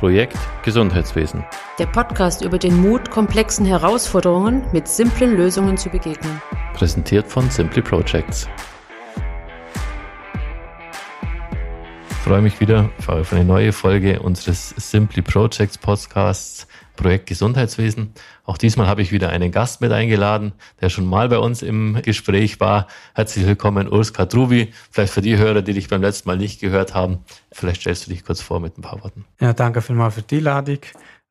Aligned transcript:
Projekt 0.00 0.38
Gesundheitswesen. 0.64 1.44
Der 1.78 1.84
Podcast 1.84 2.42
über 2.42 2.58
den 2.58 2.80
Mut, 2.80 3.10
komplexen 3.10 3.66
Herausforderungen 3.66 4.64
mit 4.72 4.88
simplen 4.88 5.36
Lösungen 5.36 5.76
zu 5.76 5.90
begegnen. 5.90 6.40
Präsentiert 6.72 7.26
von 7.26 7.50
Simply 7.50 7.82
Projects. 7.82 8.48
Ich 12.08 12.16
freue 12.16 12.40
mich 12.40 12.60
wieder 12.60 12.88
auf 13.06 13.30
eine 13.34 13.44
neue 13.44 13.74
Folge 13.74 14.20
unseres 14.20 14.70
Simply 14.70 15.20
Projects 15.20 15.76
Podcasts 15.76 16.66
Projekt 17.00 17.26
Gesundheitswesen. 17.26 18.12
Auch 18.44 18.58
diesmal 18.58 18.86
habe 18.86 19.00
ich 19.00 19.10
wieder 19.10 19.30
einen 19.30 19.50
Gast 19.50 19.80
mit 19.80 19.90
eingeladen, 19.90 20.52
der 20.80 20.90
schon 20.90 21.06
mal 21.06 21.28
bei 21.28 21.38
uns 21.38 21.62
im 21.62 22.00
Gespräch 22.02 22.60
war. 22.60 22.86
Herzlich 23.14 23.46
willkommen, 23.46 23.88
Urs 23.88 24.12
Kadruvi. 24.12 24.72
Vielleicht 24.90 25.14
für 25.14 25.22
die 25.22 25.38
Hörer, 25.38 25.62
die 25.62 25.72
dich 25.72 25.88
beim 25.88 26.02
letzten 26.02 26.28
Mal 26.28 26.36
nicht 26.36 26.60
gehört 26.60 26.94
haben, 26.94 27.20
vielleicht 27.52 27.80
stellst 27.80 28.06
du 28.06 28.10
dich 28.10 28.24
kurz 28.24 28.42
vor 28.42 28.60
mit 28.60 28.76
ein 28.76 28.82
paar 28.82 29.02
Worten. 29.02 29.24
Ja, 29.40 29.54
danke 29.54 29.80
vielmals 29.80 30.14
für 30.14 30.22
die 30.22 30.38
Einladung. 30.38 30.80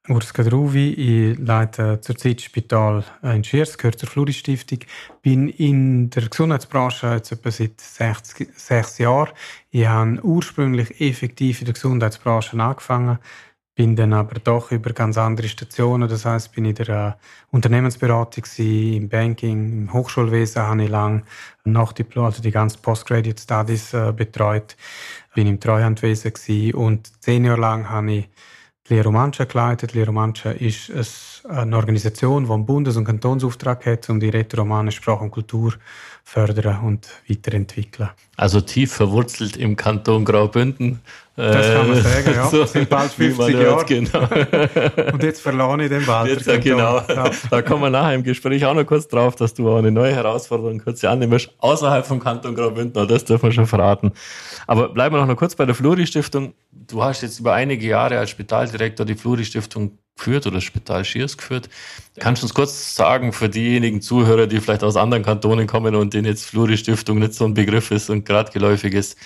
Urs 0.07 0.33
Kadruvi, 0.33 0.93
ich 0.93 1.37
leite 1.37 2.01
zurzeit 2.01 2.41
Spital 2.41 3.03
in 3.21 3.43
Schiers, 3.43 3.77
gehört 3.77 3.99
zur 3.99 4.09
Fluri 4.09 4.33
Stiftung. 4.33 4.79
Bin 5.21 5.49
in 5.49 6.09
der 6.09 6.27
Gesundheitsbranche 6.27 7.13
jetzt 7.13 7.31
etwa 7.31 7.51
seit 7.51 7.79
sechs, 7.79 8.33
sechs 8.55 8.97
Jahren. 8.97 9.29
Ich 9.69 9.85
habe 9.85 10.19
ursprünglich 10.23 10.99
effektiv 10.99 11.59
in 11.59 11.65
der 11.65 11.75
Gesundheitsbranche 11.75 12.59
angefangen 12.59 13.19
bin 13.79 13.95
dann 13.95 14.11
aber 14.11 14.41
doch 14.41 14.73
über 14.73 14.91
ganz 14.91 15.17
andere 15.17 15.47
Stationen. 15.47 16.09
Das 16.09 16.25
heißt, 16.25 16.51
bin 16.51 16.65
in 16.65 16.75
der 16.75 16.89
äh, 16.89 17.11
Unternehmensberatung 17.49 18.43
im 18.57 19.07
Banking, 19.07 19.71
im 19.71 19.93
Hochschulwesen 19.93 20.63
habe 20.63 20.83
ich 20.83 20.89
lang 20.89 21.23
Nachdiplom, 21.63 22.25
also 22.25 22.41
die 22.41 22.51
ganzen 22.51 22.81
Postgraduate 22.81 23.39
Studies 23.39 23.93
äh, 23.93 24.11
betreut. 24.11 24.75
Bin 25.33 25.47
im 25.47 25.61
Treuhandwesen 25.61 26.33
gewesen 26.33 26.73
und 26.73 27.23
zehn 27.23 27.45
Jahre 27.45 27.61
lang 27.61 27.89
habe 27.89 28.11
ich 28.11 28.29
die 28.89 28.95
Lehre 28.95 29.05
Romantia 29.05 29.45
geleitet. 29.45 29.93
Lehre 29.93 30.07
Romantia 30.07 30.51
ist 30.51 31.45
eine 31.47 31.77
Organisation, 31.77 32.47
die 32.47 32.51
einen 32.51 32.65
Bundes- 32.65 32.97
und 32.97 33.05
Kantonsauftrag 33.05 33.85
hat, 33.85 34.09
um 34.09 34.19
die 34.19 34.27
rätoromanische 34.27 34.97
Sprache 34.97 35.23
und 35.23 35.31
Kultur 35.31 35.75
fördern 36.23 36.79
und 36.81 37.07
weiterentwickeln. 37.27 38.09
Also 38.37 38.61
tief 38.61 38.93
verwurzelt 38.93 39.57
im 39.57 39.75
Kanton 39.75 40.25
Graubünden. 40.25 41.01
Das 41.35 41.73
kann 41.73 41.87
man 41.87 42.01
sagen, 42.01 42.31
ja. 42.33 42.45
so, 42.51 42.65
sind 42.65 42.89
bald 42.89 43.11
50 43.11 43.55
Jahre. 43.55 43.85
Genau. 43.85 44.27
und 45.13 45.23
jetzt 45.23 45.41
verlor 45.41 45.79
ich 45.79 45.87
den 45.87 46.05
Wald. 46.05 46.45
Jetzt, 46.45 46.63
genau. 46.63 47.01
Ja. 47.07 47.31
Da 47.49 47.61
kommen 47.61 47.83
wir 47.83 47.89
nachher 47.89 48.15
im 48.15 48.23
Gespräch 48.23 48.65
auch 48.65 48.73
noch 48.73 48.85
kurz 48.85 49.07
drauf, 49.07 49.37
dass 49.37 49.53
du 49.53 49.69
auch 49.69 49.77
eine 49.77 49.89
neue 49.89 50.13
Herausforderung 50.13 50.79
kurz 50.79 51.03
annimmst, 51.05 51.49
außerhalb 51.59 52.05
vom 52.05 52.19
Kanton 52.19 52.55
Graubünden. 52.55 53.07
Das 53.07 53.23
dürfen 53.23 53.43
wir 53.43 53.51
schon 53.53 53.67
verraten. 53.67 54.11
Aber 54.67 54.89
bleiben 54.89 55.15
wir 55.15 55.25
noch 55.25 55.37
kurz 55.37 55.55
bei 55.55 55.65
der 55.65 55.75
Fluri-Stiftung. 55.75 56.53
Du 56.71 57.01
hast 57.01 57.21
jetzt 57.21 57.39
über 57.39 57.53
einige 57.53 57.87
Jahre 57.87 58.17
als 58.19 58.31
Spitaldirektor 58.31 59.05
die 59.05 59.15
Fluri-Stiftung 59.15 59.97
geführt 60.19 60.45
oder 60.45 60.61
Spital 60.61 61.03
Schiers 61.03 61.37
geführt. 61.37 61.69
Kannst 62.19 62.43
du 62.43 62.45
uns 62.45 62.53
kurz 62.53 62.95
sagen, 62.95 63.33
für 63.33 63.49
diejenigen 63.49 64.01
Zuhörer, 64.01 64.45
die 64.45 64.59
vielleicht 64.59 64.83
aus 64.83 64.95
anderen 64.95 65.23
Kantonen 65.23 65.65
kommen 65.65 65.95
und 65.95 66.13
denen 66.13 66.25
jetzt 66.25 66.45
Fluri-Stiftung 66.45 67.19
nicht 67.19 67.33
so 67.33 67.45
ein 67.45 67.55
Begriff 67.55 67.89
ist 67.89 68.09
und 68.09 68.25
gerade 68.25 68.51
geläufig 68.51 68.93
ist, 68.93 69.17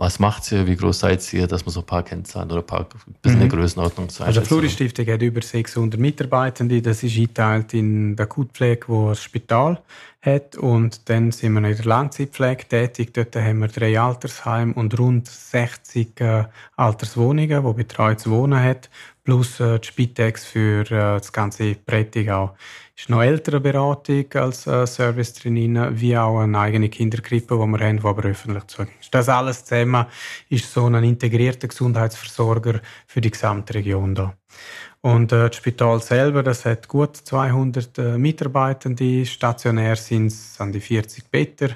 was 0.00 0.18
macht 0.18 0.50
ihr? 0.50 0.66
Wie 0.66 0.76
groß 0.76 1.00
seid 1.00 1.32
ihr, 1.34 1.46
dass 1.46 1.66
man 1.66 1.74
so 1.74 1.80
ein 1.80 1.86
paar 1.86 2.02
Kennzahlen 2.02 2.50
oder 2.50 2.60
ein 2.60 2.66
paar 2.66 2.86
ein 3.06 3.14
bisschen 3.20 3.42
mhm. 3.42 3.48
Größenordnung 3.50 4.08
zeigt? 4.08 4.28
Also, 4.28 4.40
die 4.40 4.46
Fluri-Stiftung 4.46 5.06
hat 5.06 5.20
über 5.20 5.42
600 5.42 6.00
Mitarbeitende. 6.00 6.80
Das 6.80 7.02
ist 7.02 7.18
eingeteilt 7.18 7.74
in 7.74 8.16
der 8.16 8.24
Akutpflege, 8.24 8.88
wo 8.88 9.10
das 9.10 9.22
Spital 9.22 9.82
hat. 10.22 10.56
Und 10.56 11.10
dann 11.10 11.32
sind 11.32 11.52
wir 11.52 11.68
in 11.68 11.76
der 11.76 11.84
Langzeitpflege 11.84 12.66
tätig. 12.66 13.12
Dort 13.12 13.36
haben 13.36 13.58
wir 13.58 13.68
drei 13.68 14.00
Altersheime 14.00 14.72
und 14.72 14.98
rund 14.98 15.28
60 15.28 16.18
äh, 16.18 16.44
Alterswohnungen, 16.76 17.62
wo 17.62 17.74
betreutes 17.74 18.30
Wohnen 18.30 18.62
hat 18.62 18.88
plus 19.24 19.60
äh, 19.60 19.78
die 19.78 19.86
Spitex 19.86 20.44
für 20.44 20.82
äh, 20.82 21.18
das 21.18 21.32
ganze 21.32 21.74
Prättigau. 21.74 22.56
Ist 22.96 23.08
noch 23.08 23.22
ältere 23.22 23.60
Beratung 23.60 24.26
als 24.34 24.66
äh, 24.66 24.86
Service 24.86 25.34
drin, 25.34 25.78
wie 25.92 26.16
auch 26.16 26.40
eine 26.40 26.58
eigene 26.58 26.88
Kinderkrippe, 26.88 27.54
die 27.54 27.66
wir 27.66 27.80
haben, 27.80 27.98
die 27.98 28.04
aber 28.04 28.24
öffentlich 28.24 28.66
zugänglich 28.66 29.00
ist. 29.00 29.14
Das 29.14 29.28
alles 29.28 29.64
zusammen 29.64 30.06
ist 30.48 30.72
so 30.72 30.86
ein 30.86 31.04
integrierter 31.04 31.68
Gesundheitsversorger 31.68 32.80
für 33.06 33.20
die 33.20 33.30
gesamte 33.30 33.74
Region 33.74 34.14
da. 34.14 34.34
Und 35.02 35.32
äh, 35.32 35.48
das 35.48 35.56
Spital 35.56 36.02
selber, 36.02 36.42
das 36.42 36.66
hat 36.66 36.88
gut 36.88 37.16
200 37.16 37.98
äh, 37.98 38.18
Mitarbeitende, 38.18 39.24
stationär 39.24 39.96
sind 39.96 40.26
es 40.26 40.60
an 40.60 40.72
die 40.72 40.80
40 40.80 41.30
Better 41.30 41.70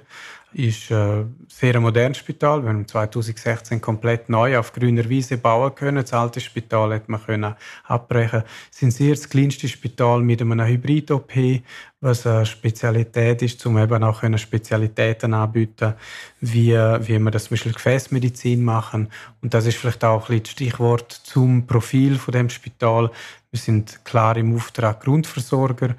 ist 0.54 0.90
ein 0.92 1.34
sehr 1.48 1.78
modernes 1.80 2.18
Spital. 2.18 2.62
Wir 2.62 2.70
haben 2.70 2.86
2016 2.86 3.80
komplett 3.80 4.28
neu 4.28 4.58
auf 4.58 4.72
grüner 4.72 5.08
Wiese 5.08 5.36
bauen 5.36 5.74
können. 5.74 6.02
Das 6.02 6.12
alte 6.12 6.40
Spital 6.40 6.94
hat 6.94 7.08
man 7.08 7.22
können 7.22 7.54
abbrechen. 7.84 8.44
Es 8.72 8.82
ist 8.82 8.96
sehr 8.96 9.14
das 9.14 9.28
kleinste 9.28 9.68
Spital 9.68 10.20
mit 10.20 10.40
einem 10.40 10.64
Hybrid-OP, 10.64 11.62
was 12.00 12.26
eine 12.26 12.46
Spezialität 12.46 13.42
ist, 13.42 13.64
um 13.66 13.78
eben 13.78 14.02
auch 14.04 14.22
Spezialitäten 14.36 15.34
anbieten, 15.34 15.94
wie, 16.40 16.72
wie 16.72 17.18
wir 17.18 17.30
das 17.30 17.44
zum 17.44 17.50
Beispiel 17.50 17.72
Gefäßmedizin 17.72 18.62
machen. 18.62 19.08
Und 19.42 19.54
das 19.54 19.66
ist 19.66 19.76
vielleicht 19.76 20.04
auch 20.04 20.22
ein 20.22 20.26
bisschen 20.26 20.42
das 20.42 20.52
Stichwort 20.52 21.12
zum 21.12 21.66
Profil 21.66 22.16
von 22.16 22.32
dem 22.32 22.48
Spital. 22.48 23.10
Wir 23.50 23.60
sind 23.60 24.04
klar 24.04 24.36
im 24.36 24.56
Auftrag 24.56 25.00
Grundversorger. 25.00 25.94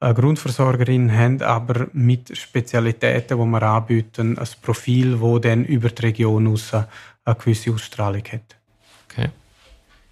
Grundversorgerin 0.00 1.10
haben, 1.10 1.42
aber 1.42 1.88
mit 1.92 2.36
Spezialitäten, 2.36 3.38
die 3.38 3.44
wir 3.44 3.62
anbieten, 3.62 4.38
ein 4.38 4.48
Profil, 4.60 5.18
das 5.18 5.40
dann 5.40 5.64
über 5.64 5.88
die 5.88 6.02
Region 6.02 6.46
raus 6.46 6.74
eine 6.74 7.34
gewisse 7.36 7.72
Ausstrahlung 7.72 8.22
hat. 8.24 8.56
Okay. 9.10 9.30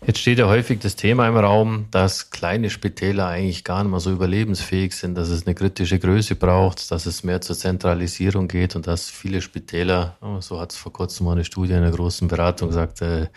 Jetzt 0.06 0.18
steht 0.18 0.38
ja 0.38 0.48
häufig 0.48 0.80
das 0.80 0.96
Thema 0.96 1.28
im 1.28 1.36
Raum, 1.36 1.86
dass 1.90 2.30
kleine 2.30 2.68
Spitäler 2.68 3.26
eigentlich 3.26 3.64
gar 3.64 3.82
nicht 3.82 3.90
mehr 3.90 4.00
so 4.00 4.10
überlebensfähig 4.10 4.94
sind, 4.94 5.14
dass 5.14 5.28
es 5.28 5.46
eine 5.46 5.54
kritische 5.54 5.98
Größe 5.98 6.34
braucht, 6.34 6.90
dass 6.90 7.06
es 7.06 7.24
mehr 7.24 7.40
zur 7.40 7.56
Zentralisierung 7.56 8.48
geht 8.48 8.76
und 8.76 8.86
dass 8.86 9.08
viele 9.08 9.40
Spitäler, 9.40 10.18
oh, 10.20 10.40
so 10.40 10.60
hat 10.60 10.72
es 10.72 10.78
vor 10.78 10.92
kurzem 10.92 11.24
mal 11.24 11.32
eine 11.32 11.44
Studie 11.44 11.72
in 11.72 11.78
einer 11.78 11.90
großen 11.90 12.28
Beratung 12.28 12.68
gesagt, 12.68 13.00
äh, 13.00 13.28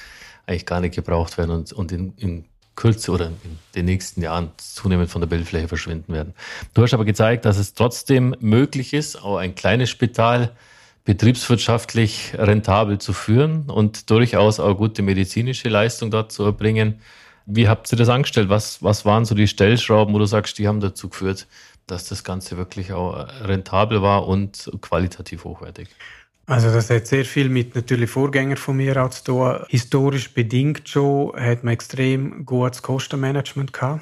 eigentlich 0.46 0.66
gar 0.66 0.82
nicht 0.82 0.96
gebraucht 0.96 1.38
werden 1.38 1.52
und, 1.52 1.72
und 1.72 1.92
in, 1.94 2.14
in 2.18 2.46
Kürze 2.78 3.12
oder 3.12 3.26
in 3.26 3.60
den 3.76 3.86
nächsten 3.86 4.22
Jahren 4.22 4.52
zunehmend 4.56 5.10
von 5.10 5.20
der 5.20 5.28
Bildfläche 5.28 5.68
verschwinden 5.68 6.14
werden. 6.14 6.34
Du 6.74 6.82
hast 6.82 6.94
aber 6.94 7.04
gezeigt, 7.04 7.44
dass 7.44 7.58
es 7.58 7.74
trotzdem 7.74 8.34
möglich 8.40 8.94
ist, 8.94 9.22
auch 9.22 9.36
ein 9.36 9.56
kleines 9.56 9.90
Spital 9.90 10.52
betriebswirtschaftlich 11.04 12.34
rentabel 12.38 13.00
zu 13.00 13.12
führen 13.12 13.70
und 13.70 14.10
durchaus 14.10 14.60
auch 14.60 14.76
gute 14.76 15.02
medizinische 15.02 15.68
Leistung 15.68 16.12
dort 16.12 16.32
zu 16.32 16.44
erbringen. 16.44 17.02
Wie 17.46 17.68
habt 17.68 17.92
ihr 17.92 17.98
das 17.98 18.10
angestellt? 18.10 18.50
Was, 18.50 18.84
was 18.84 19.06
waren 19.06 19.26
so 19.26 19.34
die 19.34 19.48
Stellschrauben, 19.48 20.14
wo 20.14 20.20
du 20.20 20.26
sagst, 20.26 20.60
die 20.60 20.68
haben 20.68 20.80
dazu 20.80 21.10
geführt, 21.10 21.48
dass 21.88 22.08
das 22.08 22.24
Ganze 22.24 22.58
wirklich 22.58 22.92
auch 22.94 23.28
rentabel 23.42 24.02
war 24.02 24.28
und 24.28 24.70
qualitativ 24.82 25.46
hochwertig? 25.46 25.88
Also 26.50 26.72
das 26.72 26.90
hat 26.90 27.08
sehr 27.08 27.26
viel 27.26 27.50
mit 27.50 27.76
natürlich 27.76 28.10
Vorgängern 28.10 28.56
von 28.56 28.78
mir 28.78 29.04
auch 29.04 29.10
zu 29.10 29.24
tun. 29.26 29.66
Historisch 29.68 30.34
bedingt 30.34 30.88
schon 30.88 31.36
hat 31.36 31.66
man 31.66 31.74
extrem 31.74 32.46
gutes 32.46 32.82
Kostenmanagement 32.82 33.74
gehabt. 33.74 34.02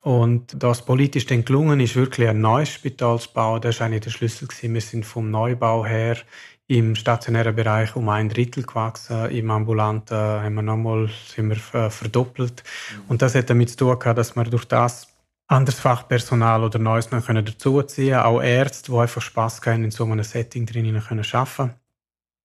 Und 0.00 0.62
das 0.62 0.82
politisch 0.86 1.26
dann 1.26 1.44
gelungen 1.44 1.80
ist, 1.80 1.94
wirklich 1.94 2.26
ein 2.26 2.40
neues 2.40 2.70
Spital 2.70 3.18
zu 3.20 3.30
bauen, 3.34 3.60
das 3.60 3.80
war 3.80 3.86
eigentlich 3.86 4.04
der 4.04 4.10
Schlüssel. 4.10 4.48
Gewesen. 4.48 4.72
Wir 4.72 4.80
sind 4.80 5.04
vom 5.04 5.30
Neubau 5.30 5.84
her 5.84 6.16
im 6.68 6.94
stationären 6.94 7.54
Bereich 7.54 7.94
um 7.96 8.08
ein 8.08 8.30
Drittel 8.30 8.62
gewachsen. 8.62 9.28
Im 9.30 9.50
ambulanten 9.50 10.16
haben 10.16 10.54
wir 10.54 10.62
nochmal 10.62 11.10
sind 11.34 11.50
wir 11.50 11.80
äh, 11.80 11.90
verdoppelt. 11.90 12.62
Und 13.08 13.20
das 13.20 13.34
hat 13.34 13.50
damit 13.50 13.70
zu 13.70 13.76
tun 13.76 13.98
gehabt, 13.98 14.18
dass 14.18 14.36
wir 14.36 14.44
durch 14.44 14.64
das 14.64 15.08
anderes 15.48 15.80
Fachpersonal 15.80 16.62
oder 16.62 16.78
Neues 16.78 17.10
noch 17.10 17.26
können 17.26 17.44
dazuziehen 17.44 18.18
Auch 18.18 18.40
Ärzte, 18.40 18.92
die 18.92 18.98
einfach 18.98 19.22
Spass 19.22 19.60
haben, 19.66 19.84
in 19.84 19.90
so 19.90 20.04
einem 20.04 20.22
Setting 20.22 20.66
drinnen 20.66 21.02
können 21.02 21.26
arbeiten 21.32 21.74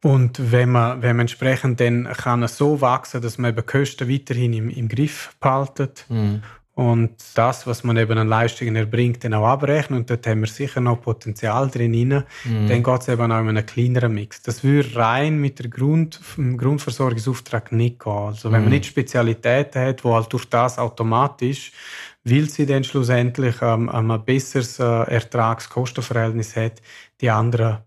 und 0.04 0.52
wenn 0.52 0.70
man, 0.70 1.02
wenn 1.02 1.16
man 1.16 1.24
entsprechend 1.24 1.80
dann 1.80 2.12
kann 2.12 2.44
es 2.44 2.58
so 2.58 2.82
wachsen, 2.82 3.22
dass 3.22 3.38
man 3.38 3.52
eben 3.52 3.66
Kosten 3.66 4.10
weiterhin 4.10 4.54
im, 4.54 4.70
im 4.70 4.90
Griff 4.90 5.34
behaltet 5.40 6.06
mhm. 6.10 6.44
und 6.74 7.16
das, 7.36 7.66
was 7.66 7.86
man 7.86 7.96
eben 7.96 8.18
an 8.18 8.28
Leistungen 8.28 8.76
erbringt, 8.76 9.24
dann 9.24 9.34
auch 9.34 9.48
abrechnen 9.48 10.00
und 10.00 10.10
dort 10.10 10.28
haben 10.28 10.42
wir 10.42 10.48
sicher 10.48 10.82
noch 10.82 11.02
Potenzial 11.02 11.70
drin. 11.70 12.26
Mhm. 12.44 12.68
Dann 12.68 12.84
geht 12.84 13.02
es 13.02 13.08
eben 13.08 13.32
auch 13.32 13.40
in 13.40 13.48
einen 13.48 13.66
kleineren 13.66 14.14
Mix. 14.14 14.42
Das 14.42 14.62
würde 14.66 14.94
rein 14.94 15.40
mit 15.40 15.60
der 15.60 15.70
Grund, 15.70 16.20
Grundversorgungsauftrag 16.36 17.72
nicht 17.72 18.00
gehen. 18.00 18.12
Also 18.12 18.52
wenn 18.52 18.60
mhm. 18.60 18.66
man 18.66 18.74
nicht 18.74 18.88
Spezialitäten 18.88 19.82
hat, 19.82 20.04
wo 20.04 20.16
halt 20.16 20.34
durch 20.34 20.50
das 20.50 20.78
automatisch 20.78 21.72
weil 22.24 22.50
sie 22.50 22.66
dann 22.66 22.84
schlussendlich 22.84 23.56
ähm, 23.62 23.90
ein 23.90 24.26
besseres 24.26 24.80
äh, 24.80 24.84
Ertrags-Kostenverhältnis 24.84 26.56
hat, 26.56 26.82
die 27.22 27.30
anderen 27.30 27.80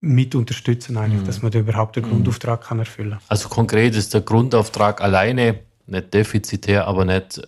mit 0.00 0.34
unterstützen 0.34 0.96
eigentlich, 0.96 1.22
mhm. 1.22 1.26
dass 1.26 1.42
man 1.42 1.50
da 1.50 1.58
überhaupt 1.58 1.96
den 1.96 2.04
mhm. 2.04 2.10
Grundauftrag 2.10 2.62
kann 2.62 2.78
erfüllen. 2.78 3.18
Also 3.28 3.48
konkret 3.48 3.96
ist 3.96 4.14
der 4.14 4.20
Grundauftrag 4.20 5.00
alleine 5.00 5.60
nicht 5.86 6.14
defizitär, 6.14 6.86
aber 6.86 7.04
nicht 7.04 7.42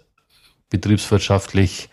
betriebswirtschaftlich 0.71 1.89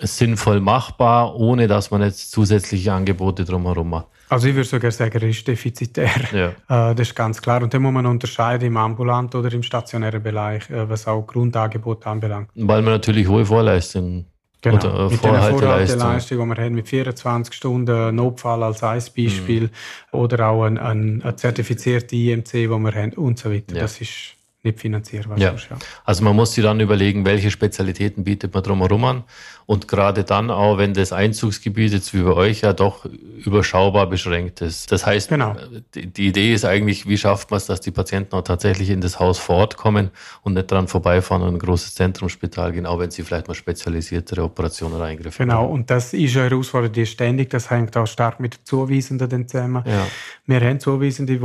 sinnvoll 0.00 0.60
machbar, 0.60 1.34
ohne 1.36 1.66
dass 1.66 1.90
man 1.90 2.02
jetzt 2.02 2.30
zusätzliche 2.30 2.92
Angebote 2.92 3.44
drumherum 3.44 3.90
macht. 3.90 4.06
Also 4.28 4.46
ich 4.46 4.54
würde 4.54 4.68
sogar 4.68 4.92
sagen, 4.92 5.20
er 5.20 5.28
ist 5.28 5.46
defizitär. 5.46 6.10
Ja. 6.32 6.52
Äh, 6.70 6.94
das 6.94 7.08
ist 7.08 7.16
ganz 7.16 7.42
klar. 7.42 7.62
Und 7.62 7.74
da 7.74 7.78
muss 7.80 7.92
man 7.92 8.06
unterscheiden 8.06 8.68
im 8.68 8.76
ambulanten 8.76 9.40
oder 9.40 9.52
im 9.52 9.62
stationären 9.62 10.22
Bereich, 10.22 10.70
äh, 10.70 10.88
was 10.88 11.06
auch 11.08 11.26
Grundangebot 11.26 12.06
anbelangt. 12.06 12.48
Weil 12.54 12.82
man 12.82 12.92
natürlich 12.92 13.26
hohe 13.26 13.44
Vorleistungen 13.44 14.26
Genau, 14.62 14.76
oder 14.76 15.10
mit 15.10 15.24
der 15.24 15.42
Vorhalteleistung, 15.42 16.38
die 16.38 16.56
wir 16.56 16.64
haben, 16.64 16.74
mit 16.74 16.88
24 16.88 17.54
Stunden 17.54 18.14
Notfall 18.14 18.62
als 18.62 18.82
ein 18.82 19.02
Beispiel 19.16 19.62
mhm. 19.62 19.70
oder 20.18 20.48
auch 20.48 20.64
ein, 20.64 20.76
ein, 20.76 21.22
ein 21.22 21.38
zertifizierte 21.38 22.14
IMC, 22.14 22.68
wo 22.68 22.78
wir 22.78 22.94
haben 22.94 23.12
und 23.14 23.38
so 23.38 23.50
weiter. 23.50 23.74
Ja. 23.74 23.82
Das 23.82 24.00
ist 24.00 24.36
nicht 24.62 24.78
finanzierbar. 24.78 25.38
Ja. 25.38 25.54
ja. 25.54 25.76
Also 26.04 26.22
man 26.22 26.36
muss 26.36 26.52
sich 26.52 26.62
dann 26.62 26.80
überlegen, 26.80 27.24
welche 27.24 27.50
Spezialitäten 27.50 28.24
bietet 28.24 28.52
man 28.52 28.62
drumherum 28.62 29.04
an. 29.04 29.24
Und 29.66 29.86
gerade 29.86 30.24
dann 30.24 30.50
auch, 30.50 30.78
wenn 30.78 30.94
das 30.94 31.12
Einzugsgebiet 31.12 31.92
jetzt 31.92 32.12
wie 32.12 32.22
bei 32.22 32.32
euch 32.32 32.62
ja 32.62 32.72
doch 32.72 33.04
überschaubar 33.04 34.08
beschränkt 34.08 34.60
ist. 34.62 34.90
Das 34.90 35.06
heißt, 35.06 35.28
genau. 35.28 35.56
die, 35.94 36.08
die, 36.08 36.26
Idee 36.26 36.52
ist 36.52 36.64
eigentlich, 36.64 37.06
wie 37.06 37.16
schafft 37.16 37.52
man 37.52 37.58
es, 37.58 37.66
dass 37.66 37.80
die 37.80 37.92
Patienten 37.92 38.34
auch 38.34 38.42
tatsächlich 38.42 38.90
in 38.90 39.00
das 39.00 39.20
Haus 39.20 39.38
vor 39.38 39.56
Ort 39.56 39.76
kommen 39.76 40.10
und 40.42 40.54
nicht 40.54 40.70
dran 40.70 40.88
vorbeifahren 40.88 41.42
und 41.42 41.54
ein 41.54 41.58
großes 41.58 41.94
Zentrumsspital 41.94 42.72
gehen, 42.72 42.84
auch 42.84 42.98
wenn 42.98 43.12
sie 43.12 43.22
vielleicht 43.22 43.46
mal 43.46 43.54
spezialisiertere 43.54 44.42
Operationen 44.42 44.96
oder 44.96 45.04
Eingriffe 45.04 45.38
Genau, 45.38 45.62
haben. 45.62 45.70
und 45.70 45.90
das 45.90 46.14
ist 46.14 46.36
eine 46.36 46.50
Herausforderung, 46.50 46.92
die 46.92 47.02
ist 47.02 47.10
ständig. 47.10 47.50
Das 47.50 47.70
hängt 47.70 47.96
auch 47.96 48.06
stark 48.06 48.40
mit 48.40 48.56
den 48.56 48.64
Zuweisenden 48.64 49.46
zusammen. 49.46 49.84
Ja. 49.86 50.06
Wir 50.46 50.60
haben 50.60 50.80
Zuweisende, 50.80 51.34
die 51.34 51.42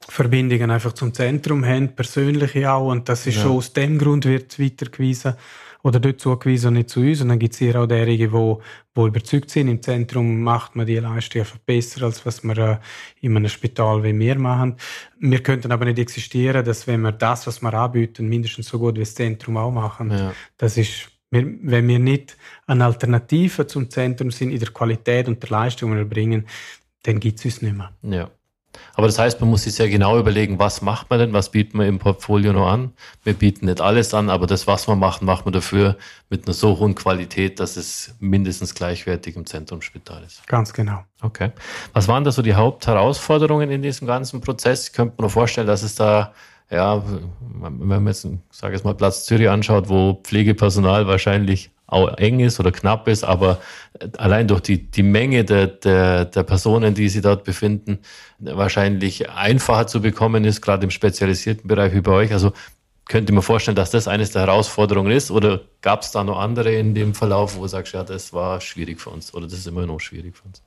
Verbindungen 0.00 0.70
einfach 0.70 0.92
zum 0.92 1.14
Zentrum 1.14 1.64
haben, 1.64 1.94
persönliche 1.94 2.70
auch. 2.70 2.90
Und 2.90 3.08
das 3.08 3.26
ist 3.26 3.36
ja. 3.36 3.42
schon 3.42 3.52
aus 3.52 3.72
dem 3.72 3.98
Grund 3.98 4.26
wird 4.26 4.58
weitergewiesen 4.58 5.34
oder 5.82 6.00
dort 6.00 6.20
zugewiesen 6.20 6.68
und 6.68 6.74
nicht 6.74 6.90
zu 6.90 7.00
uns. 7.00 7.20
Und 7.20 7.28
dann 7.28 7.38
gibt 7.38 7.52
es 7.52 7.58
hier 7.58 7.80
auch 7.80 7.86
derige, 7.86 8.28
die, 8.28 8.54
die 8.96 9.00
überzeugt 9.00 9.50
sind, 9.50 9.68
im 9.68 9.82
Zentrum 9.82 10.40
macht 10.40 10.76
man 10.76 10.86
die 10.86 10.96
Leistung 10.96 11.42
einfach 11.42 11.58
besser, 11.58 12.06
als 12.06 12.24
was 12.24 12.42
wir 12.42 12.56
äh, 12.56 12.78
in 13.20 13.36
einem 13.36 13.48
Spital 13.48 14.02
wie 14.02 14.18
wir 14.18 14.38
machen. 14.38 14.76
Wir 15.18 15.42
könnten 15.42 15.72
aber 15.72 15.84
nicht 15.84 15.98
existieren, 15.98 16.64
dass 16.64 16.86
wenn 16.86 17.02
wir 17.02 17.12
das, 17.12 17.46
was 17.46 17.60
wir 17.60 17.74
anbieten, 17.74 18.28
mindestens 18.28 18.68
so 18.68 18.78
gut 18.78 18.96
wie 18.96 19.00
das 19.00 19.14
Zentrum 19.14 19.58
auch 19.58 19.70
machen. 19.70 20.10
Ja. 20.10 20.32
Das 20.56 20.76
ist 20.76 21.10
wenn 21.30 21.88
wir 21.88 21.98
nicht 21.98 22.36
eine 22.68 22.84
Alternative 22.84 23.66
zum 23.66 23.90
Zentrum 23.90 24.30
sind 24.30 24.52
in 24.52 24.60
der 24.60 24.70
Qualität 24.70 25.26
und 25.26 25.42
der 25.42 25.50
Leistung, 25.50 25.90
die 25.90 25.96
wir 25.96 26.04
bringen, 26.04 26.46
dann 27.02 27.18
gibt 27.18 27.40
es 27.40 27.44
uns 27.44 27.60
nicht 27.60 27.76
mehr. 27.76 27.92
Ja. 28.02 28.30
Aber 28.94 29.06
das 29.06 29.18
heißt, 29.18 29.40
man 29.40 29.50
muss 29.50 29.64
sich 29.64 29.74
sehr 29.74 29.88
genau 29.88 30.18
überlegen, 30.18 30.58
was 30.58 30.82
macht 30.82 31.10
man 31.10 31.18
denn, 31.18 31.32
was 31.32 31.50
bieten 31.50 31.78
wir 31.78 31.86
im 31.86 31.98
Portfolio 31.98 32.52
noch 32.52 32.66
an. 32.66 32.92
Wir 33.22 33.34
bieten 33.34 33.66
nicht 33.66 33.80
alles 33.80 34.14
an, 34.14 34.30
aber 34.30 34.46
das, 34.46 34.66
was 34.66 34.88
wir 34.88 34.96
machen, 34.96 35.24
machen 35.26 35.46
wir 35.46 35.52
dafür 35.52 35.96
mit 36.30 36.46
einer 36.46 36.54
so 36.54 36.78
hohen 36.78 36.94
Qualität, 36.94 37.60
dass 37.60 37.76
es 37.76 38.14
mindestens 38.20 38.74
gleichwertig 38.74 39.36
im 39.36 39.46
Zentrumsspital 39.46 40.22
ist. 40.24 40.46
Ganz 40.46 40.72
genau. 40.72 41.04
Okay. 41.22 41.50
Was 41.92 42.08
waren 42.08 42.24
da 42.24 42.32
so 42.32 42.42
die 42.42 42.54
Hauptherausforderungen 42.54 43.70
in 43.70 43.82
diesem 43.82 44.06
ganzen 44.06 44.40
Prozess? 44.40 44.88
Ich 44.88 44.92
könnte 44.92 45.14
mir 45.18 45.26
noch 45.26 45.32
vorstellen, 45.32 45.66
dass 45.66 45.82
es 45.82 45.94
da 45.94 46.32
ja, 46.70 47.02
wenn 47.60 47.86
man 47.86 48.06
jetzt, 48.06 48.26
sage 48.50 48.76
ich 48.76 48.84
mal, 48.84 48.94
Platz 48.94 49.24
Zürich 49.26 49.48
anschaut, 49.48 49.88
wo 49.88 50.14
Pflegepersonal 50.24 51.06
wahrscheinlich 51.06 51.70
auch 51.94 52.18
eng 52.18 52.40
ist 52.40 52.60
oder 52.60 52.72
knapp 52.72 53.08
ist, 53.08 53.24
aber 53.24 53.58
allein 54.18 54.48
durch 54.48 54.60
die, 54.60 54.90
die 54.90 55.02
Menge 55.02 55.44
der, 55.44 55.68
der, 55.68 56.24
der 56.26 56.42
Personen, 56.42 56.94
die 56.94 57.08
sich 57.08 57.22
dort 57.22 57.44
befinden, 57.44 58.00
wahrscheinlich 58.38 59.30
einfacher 59.30 59.86
zu 59.86 60.02
bekommen 60.02 60.44
ist, 60.44 60.60
gerade 60.60 60.84
im 60.84 60.90
spezialisierten 60.90 61.68
Bereich 61.68 61.94
wie 61.94 62.00
bei 62.00 62.12
euch. 62.12 62.32
Also 62.32 62.52
könnte 63.06 63.32
mir 63.32 63.42
vorstellen, 63.42 63.76
dass 63.76 63.90
das 63.90 64.08
eines 64.08 64.32
der 64.32 64.42
Herausforderungen 64.42 65.12
ist 65.12 65.30
oder 65.30 65.60
gab 65.82 66.02
es 66.02 66.10
da 66.10 66.24
noch 66.24 66.38
andere 66.38 66.74
in 66.74 66.94
dem 66.94 67.14
Verlauf, 67.14 67.56
wo 67.56 67.62
du 67.62 67.68
sagst, 67.68 67.92
ja, 67.92 68.02
das 68.02 68.32
war 68.32 68.60
schwierig 68.60 69.00
für 69.00 69.10
uns 69.10 69.32
oder 69.34 69.46
das 69.46 69.58
ist 69.58 69.66
immer 69.66 69.86
noch 69.86 70.00
schwierig 70.00 70.36
für 70.36 70.44
uns? 70.44 70.62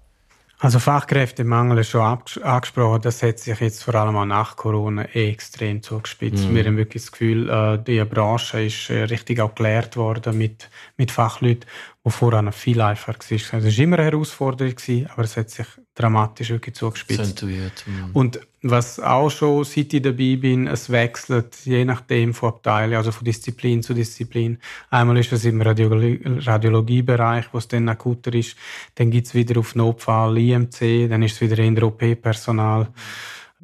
Also 0.59 0.80
Fachkräftemangel 0.80 1.77
ist 1.80 1.89
schon 1.89 2.01
angesprochen. 2.01 3.01
Das 3.04 3.21
hat 3.21 3.38
sich 3.38 3.59
jetzt 3.59 3.83
vor 3.83 3.94
allem 3.94 4.15
auch 4.15 4.25
nach 4.25 4.56
Corona 4.56 5.04
extrem 5.04 5.83
zugespitzt. 5.83 6.50
Mhm. 6.50 6.56
Wir 6.56 6.65
haben 6.65 6.77
wirklich 6.77 7.04
das 7.04 7.12
Gefühl, 7.12 7.48
äh, 7.48 7.77
die 7.77 8.04
Branche 8.06 8.63
ist 8.63 8.89
äh, 8.89 9.04
richtig 9.04 9.39
auch 9.39 9.54
gelehrt 9.54 9.98
worden 9.98 10.36
mit, 10.36 10.68
mit 10.98 11.12
Fachleuten, 11.12 11.69
wo 12.04 12.09
vorher 12.09 12.51
viel 12.51 12.81
einfacher 12.81 13.19
war. 13.19 13.54
Also 13.54 13.68
es 13.68 13.77
war 13.77 13.83
immer 13.83 14.00
eine 14.00 14.06
Herausforderung, 14.12 14.74
aber 15.13 15.24
es 15.24 15.38
hat 15.38 15.51
sich 15.51 15.68
dramatisch 15.94 16.50
wirklich 16.50 16.74
zugespitzt. 16.74 17.44
Mhm. 17.44 18.09
Und 18.13 18.39
was 18.69 19.00
auch 19.00 19.30
schon, 19.30 19.64
seit 19.64 19.94
ich 19.94 20.02
dabei 20.02 20.36
bin, 20.36 20.68
es 20.68 20.90
wechselt 20.90 21.56
je 21.66 21.86
nachdem 21.86 22.34
von 22.34 22.50
Abteilung, 22.50 22.98
also 22.98 23.12
von 23.12 23.25
Disziplin 23.25 23.84
zu 23.84 23.94
Disziplin. 23.94 24.60
Einmal 24.90 25.18
ist 25.18 25.31
es 25.31 25.46
im 25.46 25.62
Radiologie 25.62 26.22
Radiologiebereich, 26.24 27.46
wo 27.52 27.58
es 27.58 27.68
dann 27.68 27.90
akuter 27.90 28.34
ist. 28.34 28.56
Dann 28.96 29.12
gibt 29.12 29.28
es 29.28 29.34
wieder 29.34 29.60
auf 29.60 29.75
Notfall 29.75 30.38
IMC, 30.38 31.10
dann 31.10 31.24
ist 31.24 31.34
es 31.34 31.42
wieder 31.42 31.58
in 31.60 31.75
der 31.75 31.86
OP-Personal. 31.86 32.88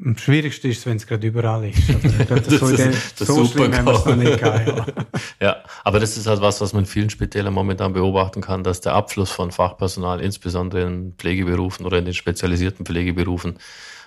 Am 0.03 0.17
schwierigsten 0.17 0.71
ist 0.71 0.79
es, 0.79 0.85
wenn 0.87 0.97
es 0.97 1.05
gerade 1.05 1.27
überall 1.27 1.65
ist. 1.69 1.87
das, 2.27 2.45
so 2.47 2.67
ist, 2.67 3.21
das 3.21 3.27
so 3.27 3.43
super 3.43 3.71
schlimm 3.71 3.85
noch 3.85 4.15
nicht 4.15 4.39
gehabt, 4.39 4.91
ja. 5.39 5.57
aber 5.83 5.99
das 5.99 6.17
ist 6.17 6.25
halt 6.25 6.41
was, 6.41 6.61
was 6.61 6.73
man 6.73 6.83
in 6.83 6.89
vielen 6.89 7.11
Spitälern 7.11 7.53
momentan 7.53 7.93
beobachten 7.93 8.41
kann, 8.41 8.63
dass 8.63 8.81
der 8.81 8.95
Abfluss 8.95 9.29
von 9.29 9.51
Fachpersonal, 9.51 10.19
insbesondere 10.19 10.87
in 10.87 11.13
Pflegeberufen 11.13 11.85
oder 11.85 11.99
in 11.99 12.05
den 12.05 12.15
spezialisierten 12.15 12.87
Pflegeberufen, 12.87 13.59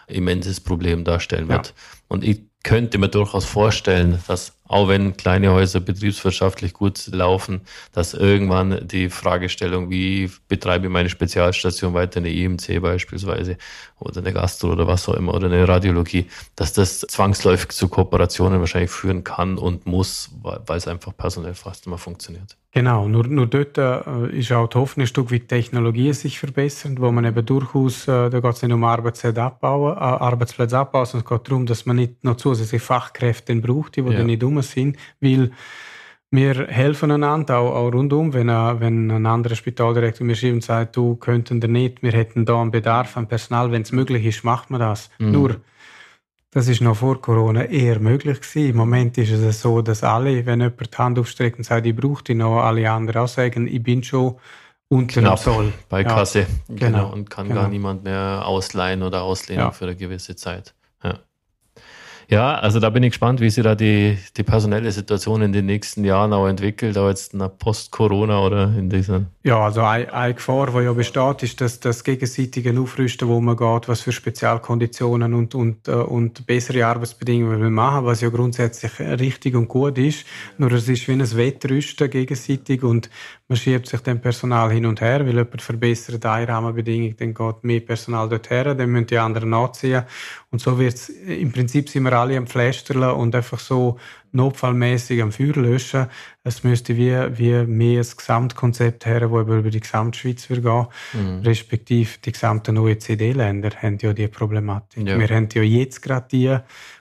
immenses 0.06 0.61
Problem 0.61 1.05
darstellen 1.05 1.49
wird. 1.49 1.69
Ja. 1.69 1.73
Und 2.08 2.25
ich 2.25 2.43
könnte 2.62 2.99
mir 2.99 3.08
durchaus 3.08 3.44
vorstellen, 3.44 4.23
dass 4.26 4.56
auch 4.68 4.88
wenn 4.88 5.16
kleine 5.16 5.52
Häuser 5.52 5.80
betriebswirtschaftlich 5.80 6.72
gut 6.72 7.06
laufen, 7.08 7.62
dass 7.92 8.14
irgendwann 8.14 8.86
die 8.86 9.08
Fragestellung, 9.08 9.90
wie 9.90 10.30
betreibe 10.48 10.86
ich 10.86 10.92
meine 10.92 11.08
Spezialstation 11.08 11.94
weiter, 11.94 12.18
eine 12.18 12.30
IMC 12.30 12.80
beispielsweise 12.80 13.58
oder 13.98 14.20
eine 14.20 14.32
Gastro 14.32 14.72
oder 14.72 14.86
was 14.86 15.08
auch 15.08 15.14
immer 15.14 15.34
oder 15.34 15.46
eine 15.46 15.66
Radiologie, 15.66 16.26
dass 16.54 16.72
das 16.72 17.00
zwangsläufig 17.00 17.70
zu 17.70 17.88
Kooperationen 17.88 18.60
wahrscheinlich 18.60 18.90
führen 18.90 19.24
kann 19.24 19.58
und 19.58 19.86
muss, 19.86 20.30
weil 20.42 20.76
es 20.76 20.88
einfach 20.88 21.16
personell 21.16 21.54
fast 21.54 21.86
immer 21.86 21.98
funktioniert. 21.98 22.56
Genau, 22.76 23.08
nur, 23.08 23.26
nur 23.26 23.46
dort 23.46 23.78
äh, 23.78 24.38
ist 24.38 24.52
auch 24.52 24.69
die 24.69 24.76
Hoffnung 24.76 25.04
ein 25.04 25.06
Stück, 25.06 25.30
wie 25.30 25.40
die 25.40 25.46
Technologien 25.46 26.12
sich 26.12 26.38
verbessern, 26.38 26.98
wo 27.00 27.10
man 27.10 27.24
eben 27.24 27.46
durchaus, 27.46 28.06
äh, 28.06 28.28
da 28.28 28.38
geht 28.40 28.52
es 28.52 28.60
nicht 28.60 28.70
um 28.70 28.84
Arbeitsplätze 28.84 29.42
abbauen, 29.42 29.96
äh, 29.96 29.98
Arbeitsplätze 29.98 30.76
abbauen, 30.76 31.06
sondern 31.06 31.24
es 31.24 31.30
geht 31.30 31.48
darum, 31.48 31.64
dass 31.64 31.86
man 31.86 31.96
nicht 31.96 32.22
noch 32.22 32.36
zusätzliche 32.36 32.84
Fachkräfte 32.84 33.56
braucht, 33.56 33.96
die, 33.96 34.02
die 34.02 34.10
ja. 34.10 34.19
dann 34.19 34.26
nicht 34.26 34.44
um 34.44 34.56
sind, 34.62 34.97
weil 35.20 35.50
wir 36.31 36.67
helfen 36.67 37.11
einander 37.11 37.58
auch, 37.58 37.75
auch 37.75 37.93
rundum, 37.93 38.32
wenn, 38.32 38.49
äh, 38.49 38.81
wenn 38.81 39.11
ein 39.11 39.26
anderer 39.26 39.55
Spitaldirektor 39.55 40.26
mir 40.26 40.35
schreibt 40.35 40.55
und 40.55 40.64
sagt, 40.64 40.97
du 40.97 41.17
könnten 41.17 41.61
da 41.61 41.69
nicht, 41.69 42.03
wir 42.03 42.12
hätten 42.12 42.44
da 42.44 42.61
einen 42.61 42.70
Bedarf 42.70 43.17
an 43.17 43.29
Personal, 43.29 43.70
wenn 43.73 43.82
es 43.82 43.93
möglich 43.93 44.25
ist, 44.26 44.44
macht 44.44 44.70
man 44.70 44.81
das. 44.81 45.11
Mhm. 45.19 45.31
Nur, 45.32 45.56
das 46.50 46.69
ist 46.69 46.81
noch 46.81 46.97
vor 46.97 47.20
Corona 47.20 47.64
eher 47.64 48.00
möglich 48.00 48.41
gewesen. 48.41 48.70
Im 48.70 48.76
Moment 48.76 49.19
ist 49.19 49.31
es 49.31 49.61
so, 49.61 49.82
dass 49.82 50.03
alle, 50.03 50.47
wenn 50.47 50.61
jemand 50.61 50.93
die 50.93 50.97
Hand 50.97 51.19
aufstreckt 51.19 51.58
und 51.58 51.65
sagt, 51.65 51.86
ich 51.86 51.94
brauche 51.94 52.25
die 52.25 52.34
noch, 52.34 52.63
alle 52.63 52.91
anderen 52.91 53.22
auch 53.22 53.29
sagen, 53.29 53.67
ich 53.67 53.82
bin 53.82 54.03
schon 54.03 54.36
unter 54.89 55.20
Knapp 55.20 55.39
Soll. 55.39 55.72
Bei 55.89 56.05
Kasse. 56.05 56.46
Genau. 56.69 56.79
genau. 56.79 57.13
Und 57.13 57.31
kann 57.31 57.48
genau. 57.48 57.63
gar 57.63 57.69
niemand 57.69 58.05
mehr 58.05 58.43
ausleihen 58.46 59.03
oder 59.03 59.22
auslehnen 59.22 59.65
ja. 59.65 59.70
für 59.70 59.84
eine 59.84 59.96
gewisse 59.96 60.36
Zeit. 60.36 60.75
Ja. 61.03 61.19
Ja, 62.28 62.56
also 62.56 62.80
da 62.80 62.90
bin 62.90 63.04
ich 63.04 63.10
gespannt, 63.10 63.40
wie 63.40 63.50
sich 63.50 63.62
da 63.62 63.76
die, 63.76 64.18
die 64.36 64.42
personelle 64.42 64.90
Situation 64.90 65.42
in 65.42 65.52
den 65.52 65.66
nächsten 65.66 66.04
Jahren 66.04 66.32
auch 66.32 66.48
entwickelt, 66.48 66.98
auch 66.98 67.08
jetzt 67.08 67.34
nach 67.34 67.50
Post-Corona 67.56 68.40
oder 68.40 68.74
in 68.76 68.90
dieser. 68.90 69.26
Ja, 69.44 69.60
also 69.60 69.82
eine, 69.82 70.12
eine 70.12 70.34
Gefahr, 70.34 70.72
die 70.72 70.84
ja 70.84 70.92
besteht, 70.92 71.44
ist, 71.44 71.60
dass 71.60 71.78
das 71.78 72.02
gegenseitige 72.02 72.76
Aufrüsten, 72.80 73.28
wo 73.28 73.40
man 73.40 73.56
geht, 73.56 73.88
was 73.88 74.00
für 74.00 74.10
Spezialkonditionen 74.10 75.34
und, 75.34 75.54
und, 75.54 75.86
äh, 75.86 75.92
und 75.92 76.46
bessere 76.46 76.84
Arbeitsbedingungen 76.84 77.60
wir 77.60 77.70
machen, 77.70 78.06
was 78.06 78.22
ja 78.22 78.28
grundsätzlich 78.28 78.98
richtig 78.98 79.54
und 79.54 79.68
gut 79.68 79.96
ist. 79.96 80.26
Nur 80.58 80.72
es 80.72 80.88
ist 80.88 81.06
wie 81.06 81.12
ein 81.12 81.36
Wettrüsten 81.36 82.10
gegenseitig 82.10 82.82
und 82.82 83.08
man 83.46 83.56
schiebt 83.56 83.86
sich 83.86 84.00
dem 84.00 84.20
Personal 84.20 84.72
hin 84.72 84.86
und 84.86 85.00
her, 85.00 85.20
weil 85.20 85.36
jemand 85.36 85.62
verbessert 85.62 86.26
eine 86.26 86.48
Rahmenbedingung, 86.48 87.16
dann 87.16 87.32
geht 87.32 87.62
mehr 87.62 87.78
Personal 87.78 88.28
dort 88.28 88.50
her, 88.50 88.74
dann 88.74 88.90
müssen 88.90 89.06
die 89.06 89.18
anderen 89.18 89.50
nachziehen. 89.50 90.02
Und 90.50 90.60
so 90.60 90.76
wird 90.78 90.94
es, 90.94 91.08
im 91.08 91.52
Prinzip 91.52 91.88
sind 91.88 92.02
wir 92.02 92.16
alle 92.17 92.37
am 92.37 92.46
Flästerlen 92.46 93.11
und 93.11 93.35
einfach 93.35 93.58
so 93.58 93.99
notfallmäßig 94.32 95.23
am 95.23 95.32
Feuer 95.32 95.55
löschen. 95.55 96.06
Es 96.43 96.65
müsste 96.65 96.96
wie, 96.96 97.13
wie 97.39 97.67
mehr 97.67 98.03
ein 98.03 98.17
Gesamtkonzept 98.17 99.06
her, 99.06 99.20
das 99.20 99.31
über 99.31 99.70
die 99.70 99.81
Gesamtschweiz 99.81 100.51
wird 100.51 100.63
gehen. 100.63 100.87
Mhm. 101.13 101.43
Respektive 101.43 102.19
die 102.25 102.32
gesamten 102.32 102.79
OECD-Länder 102.79 103.70
haben 103.82 103.99
ja 104.01 104.13
die 104.13 104.29
Problematik. 104.29 105.06
Ja. 105.06 105.19
Wir 105.19 105.29
haben 105.29 105.49
ja 105.53 105.63
jetzt 105.63 106.03
gerade 106.03 106.27
die, 106.31 106.56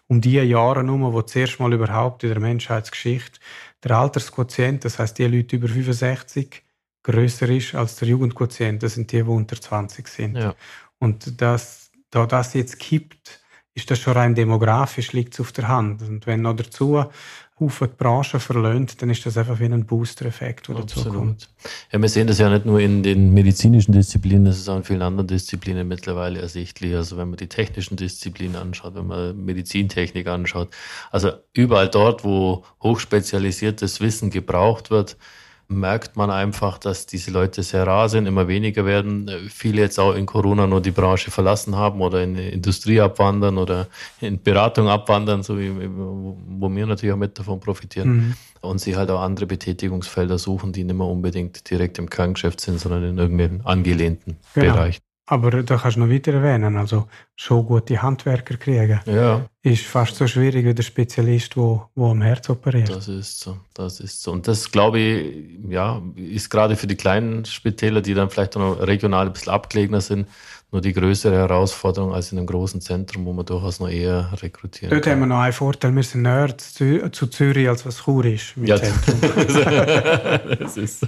um 0.07 0.21
die 0.21 0.35
Jahre 0.35 0.83
herum, 0.83 1.01
wo 1.11 1.21
zuerst 1.21 1.59
mal 1.59 1.73
überhaupt 1.73 2.23
in 2.23 2.29
der 2.29 2.39
Menschheitsgeschichte 2.39 3.39
der 3.85 3.97
Altersquotient, 3.97 4.83
das 4.83 4.97
heißt 4.97 5.17
die 5.19 5.27
Leute 5.27 5.57
über 5.57 5.67
65, 5.67 6.63
größer 7.03 7.47
ist 7.49 7.75
als 7.75 7.95
der 7.97 8.07
Jugendquotient. 8.07 8.81
Das 8.81 8.95
sind 8.95 9.11
die, 9.11 9.17
die 9.17 9.29
unter 9.29 9.61
20 9.61 10.07
sind. 10.07 10.37
Ja. 10.37 10.55
Und 10.99 11.39
das, 11.39 11.91
da 12.09 12.25
das 12.25 12.55
jetzt 12.55 12.79
kippt, 12.79 13.41
ist 13.75 13.91
das 13.91 13.99
schon 13.99 14.13
rein 14.13 14.35
demografisch, 14.35 15.11
liegt 15.11 15.33
es 15.33 15.41
auf 15.41 15.51
der 15.51 15.67
Hand. 15.67 16.01
Und 16.01 16.25
wenn 16.25 16.41
noch 16.41 16.55
dazu 16.55 17.05
Haufen 17.59 17.89
die 17.89 17.95
Branche 17.95 18.39
verlöhnt, 18.39 19.01
dann 19.01 19.09
ist 19.09 19.25
das 19.25 19.37
einfach 19.37 19.59
wie 19.59 19.65
ein 19.65 19.85
Booster-Effekt, 19.85 20.67
der 20.67 20.75
dazu 20.75 21.05
kommt. 21.05 21.49
Ja, 21.91 22.01
wir 22.01 22.09
sehen 22.09 22.27
das 22.27 22.37
ja 22.37 22.49
nicht 22.49 22.65
nur 22.65 22.81
in 22.81 23.01
den 23.01 23.33
medizinischen 23.33 23.93
Disziplinen, 23.93 24.45
das 24.45 24.57
ist 24.57 24.67
auch 24.67 24.75
in 24.75 24.83
vielen 24.83 25.01
anderen 25.01 25.27
Disziplinen 25.27 25.87
mittlerweile 25.87 26.41
ersichtlich. 26.41 26.95
Also 26.95 27.15
wenn 27.15 27.29
man 27.29 27.37
die 27.37 27.47
technischen 27.47 27.95
Disziplinen 27.95 28.57
anschaut, 28.57 28.95
wenn 28.95 29.07
man 29.07 29.45
Medizintechnik 29.45 30.27
anschaut, 30.27 30.69
also 31.11 31.31
überall 31.53 31.89
dort, 31.89 32.25
wo 32.25 32.65
hochspezialisiertes 32.83 34.01
Wissen 34.01 34.31
gebraucht 34.31 34.89
wird, 34.91 35.15
merkt 35.67 36.15
man 36.15 36.29
einfach, 36.29 36.77
dass 36.77 37.05
diese 37.05 37.31
Leute 37.31 37.63
sehr 37.63 37.87
rar 37.87 38.09
sind, 38.09 38.25
immer 38.27 38.47
weniger 38.47 38.85
werden. 38.85 39.29
Viele 39.49 39.81
jetzt 39.81 39.99
auch 39.99 40.13
in 40.13 40.25
Corona 40.25 40.67
nur 40.67 40.81
die 40.81 40.91
Branche 40.91 41.31
verlassen 41.31 41.75
haben 41.75 42.01
oder 42.01 42.23
in 42.23 42.35
die 42.35 42.49
Industrie 42.49 43.01
abwandern 43.01 43.57
oder 43.57 43.87
in 44.21 44.41
Beratung 44.41 44.87
abwandern, 44.87 45.43
so 45.43 45.57
wie 45.59 45.71
wo 45.75 46.69
wir 46.69 46.85
natürlich 46.85 47.13
auch 47.13 47.17
mit 47.17 47.37
davon 47.37 47.59
profitieren. 47.59 48.09
Mhm. 48.09 48.33
Und 48.61 48.79
sie 48.79 48.95
halt 48.95 49.09
auch 49.11 49.21
andere 49.21 49.45
Betätigungsfelder 49.45 50.37
suchen, 50.37 50.73
die 50.73 50.83
nicht 50.83 50.95
mehr 50.95 51.07
unbedingt 51.07 51.69
direkt 51.69 51.99
im 51.99 52.09
Kerngeschäft 52.09 52.61
sind, 52.61 52.79
sondern 52.79 53.03
in 53.03 53.17
irgendeinem 53.17 53.61
angelehnten 53.63 54.37
genau. 54.53 54.73
Bereich. 54.73 54.99
Aber 55.27 55.63
da 55.63 55.77
kannst 55.77 55.97
du 55.97 56.01
noch 56.01 56.09
weiter 56.09 56.33
erwähnen, 56.33 56.77
also 56.77 57.07
schon 57.35 57.65
gute 57.65 57.99
Handwerker 57.99 58.57
kriegen. 58.57 58.99
Ja. 59.07 59.45
Ist 59.63 59.85
fast 59.85 60.15
so 60.15 60.27
schwierig 60.27 60.65
wie 60.65 60.73
der 60.75 60.83
Spezialist, 60.83 61.57
wo, 61.57 61.89
wo 61.95 62.11
am 62.11 62.21
Herz 62.21 62.47
operiert. 62.51 62.89
Das 62.89 63.07
ist 63.07 63.39
so, 63.39 63.57
das 63.73 63.99
ist 63.99 64.21
so. 64.21 64.31
Und 64.31 64.47
das, 64.47 64.71
glaube 64.71 64.99
ich, 64.99 65.59
ja, 65.67 65.99
ist 66.15 66.51
gerade 66.51 66.75
für 66.75 66.85
die 66.85 66.95
kleinen 66.95 67.43
Spitäler, 67.45 68.01
die 68.01 68.13
dann 68.13 68.29
vielleicht 68.29 68.55
noch 68.55 68.79
regional 68.79 69.25
ein 69.25 69.33
bisschen 69.33 69.51
abgelegener 69.51 70.01
sind, 70.01 70.27
nur 70.71 70.81
die 70.81 70.93
größere 70.93 71.35
Herausforderung 71.35 72.13
als 72.13 72.31
in 72.31 72.37
einem 72.37 72.45
großen 72.45 72.81
Zentrum, 72.81 73.25
wo 73.25 73.33
man 73.33 73.45
durchaus 73.45 73.79
noch 73.79 73.89
eher 73.89 74.29
rekrutieren 74.43 74.91
Dort 74.91 75.05
kann. 75.05 75.13
haben 75.13 75.19
wir 75.21 75.27
noch 75.27 75.39
einen 75.39 75.53
Vorteil, 75.53 75.95
wir 75.95 76.03
sind 76.03 76.21
näher 76.21 76.55
zu 76.55 77.27
Zürich, 77.27 77.67
als 77.67 77.83
was 77.83 78.03
Chur 78.03 78.25
ist. 78.25 78.53
Ja, 78.57 78.77
das 80.59 80.77
ist 80.77 80.99
so. 80.99 81.07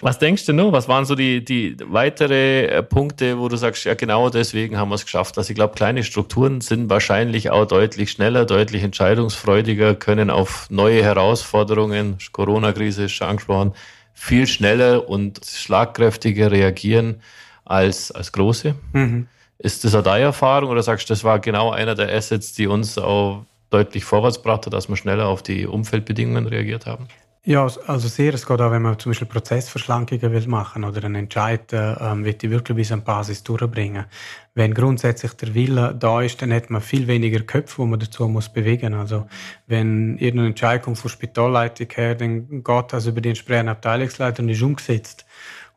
Was 0.00 0.18
denkst 0.18 0.46
du 0.46 0.52
noch? 0.52 0.72
Was 0.72 0.88
waren 0.88 1.04
so 1.04 1.14
die, 1.14 1.44
die 1.44 1.76
weitere 1.86 2.66
äh, 2.66 2.82
Punkte, 2.82 3.38
wo 3.38 3.48
du 3.48 3.56
sagst, 3.56 3.84
ja 3.84 3.94
genau 3.94 4.30
deswegen 4.30 4.76
haben 4.76 4.90
wir 4.90 4.96
es 4.96 5.04
geschafft? 5.04 5.38
Also 5.38 5.50
ich 5.50 5.54
glaube, 5.54 5.74
kleine 5.74 6.04
Strukturen 6.04 6.60
sind 6.60 6.90
wahrscheinlich 6.90 7.50
auch 7.50 7.66
deutlich 7.66 8.10
schneller, 8.10 8.44
deutlich 8.44 8.82
entscheidungsfreudiger, 8.82 9.94
können 9.94 10.30
auf 10.30 10.68
neue 10.70 11.02
Herausforderungen, 11.02 12.18
Corona-Krise 12.32 13.04
ist 13.04 13.12
schon 13.12 13.28
angesprochen, 13.28 13.72
viel 14.12 14.46
schneller 14.46 15.08
und 15.08 15.40
schlagkräftiger 15.44 16.50
reagieren 16.50 17.20
als, 17.64 18.12
als 18.12 18.32
große. 18.32 18.74
Mhm. 18.92 19.28
Ist 19.58 19.84
das 19.84 19.94
auch 19.94 20.02
deine 20.02 20.24
Erfahrung 20.24 20.70
oder 20.70 20.82
sagst 20.82 21.08
du, 21.08 21.12
das 21.12 21.24
war 21.24 21.38
genau 21.38 21.70
einer 21.70 21.94
der 21.94 22.14
Assets, 22.14 22.52
die 22.52 22.66
uns 22.66 22.98
auch 22.98 23.44
deutlich 23.70 24.04
vorwärts 24.04 24.40
brachte, 24.42 24.70
dass 24.70 24.88
wir 24.88 24.96
schneller 24.96 25.26
auf 25.26 25.42
die 25.42 25.66
Umfeldbedingungen 25.66 26.46
reagiert 26.46 26.86
haben? 26.86 27.08
Ja, 27.46 27.64
also 27.86 28.08
sehr. 28.08 28.32
Es 28.32 28.46
geht 28.46 28.58
auch, 28.62 28.70
wenn 28.70 28.80
man 28.80 28.98
zum 28.98 29.10
Beispiel 29.10 29.28
Prozessverschlankungen 29.28 30.32
will 30.32 30.48
machen 30.48 30.82
oder 30.82 31.04
einen 31.04 31.14
Entscheid 31.14 31.70
ähm, 31.74 32.24
will 32.24 32.32
die 32.32 32.50
wirklich 32.50 32.74
bis 32.74 32.90
an 32.90 33.04
Basis 33.04 33.42
durchbringen. 33.42 34.06
Wenn 34.54 34.72
grundsätzlich 34.72 35.34
der 35.34 35.54
Wille 35.54 35.94
da 35.94 36.22
ist, 36.22 36.40
dann 36.40 36.54
hat 36.54 36.70
man 36.70 36.80
viel 36.80 37.06
weniger 37.06 37.40
Köpfe, 37.40 37.78
wo 37.78 37.84
man 37.86 38.00
dazu 38.00 38.26
muss 38.28 38.48
bewegen. 38.48 38.94
Also 38.94 39.26
wenn 39.66 40.16
irgendein 40.16 40.52
Entscheid 40.52 40.82
kommt 40.82 40.96
von 40.96 41.10
Spitalleitung 41.10 41.88
her, 41.94 42.14
dann 42.14 42.64
geht 42.64 42.92
das 42.94 43.04
über 43.04 43.20
die 43.20 43.28
entsprechenden 43.28 43.68
Abteilungsleiter 43.68 44.42
und 44.42 44.48
ist 44.48 44.62
umgesetzt. 44.62 45.26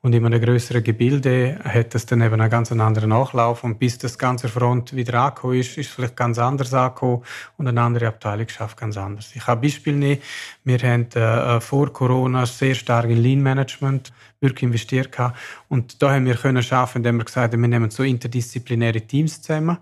Und 0.02 0.14
in 0.14 0.26
einem 0.26 0.40
größeren 0.40 0.84
Gebilde 0.84 1.60
hat 1.64 1.96
das 1.96 2.06
dann 2.06 2.22
eben 2.22 2.40
einen 2.40 2.50
ganz 2.50 2.72
anderen 2.72 3.10
Nachlauf. 3.10 3.64
Und 3.64 3.80
bis 3.80 3.98
das 3.98 4.18
ganze 4.18 4.48
Front 4.48 4.96
wieder 4.96 5.22
angekommen 5.22 5.60
ist, 5.60 5.78
ist 5.78 5.90
vielleicht 5.90 6.16
ganz 6.16 6.38
anders 6.38 6.74
angekommen 6.74 7.24
und 7.58 7.68
eine 7.68 7.82
andere 7.82 8.08
Abteilung 8.08 8.48
schafft 8.48 8.78
ganz 8.78 8.96
anders. 8.98 9.32
Ich 9.36 9.48
habe 9.48 9.60
ein 9.60 9.62
Beispiel 9.62 9.94
nehmen. 9.94 10.22
Wir 10.64 10.80
haben 10.80 11.08
äh, 11.14 11.60
vor 11.62 11.92
Corona 11.92 12.46
sehr 12.46 12.76
stark 12.76 13.06
in 13.10 13.18
Lean 13.18 13.42
Management 13.42 14.12
wirklich 14.40 14.64
investiert 14.64 15.12
gehabt. 15.12 15.38
Und 15.68 16.02
da 16.02 16.14
haben 16.14 16.26
wir 16.26 16.36
können 16.36 16.62
schaffen, 16.62 17.00
indem 17.00 17.18
wir 17.18 17.26
gesagt 17.26 17.54
haben, 17.54 17.62
wir 17.62 17.68
nehmen 17.68 17.90
so 17.90 18.04
interdisziplinäre 18.04 19.02
Teams 19.02 19.42
zusammen, 19.42 19.78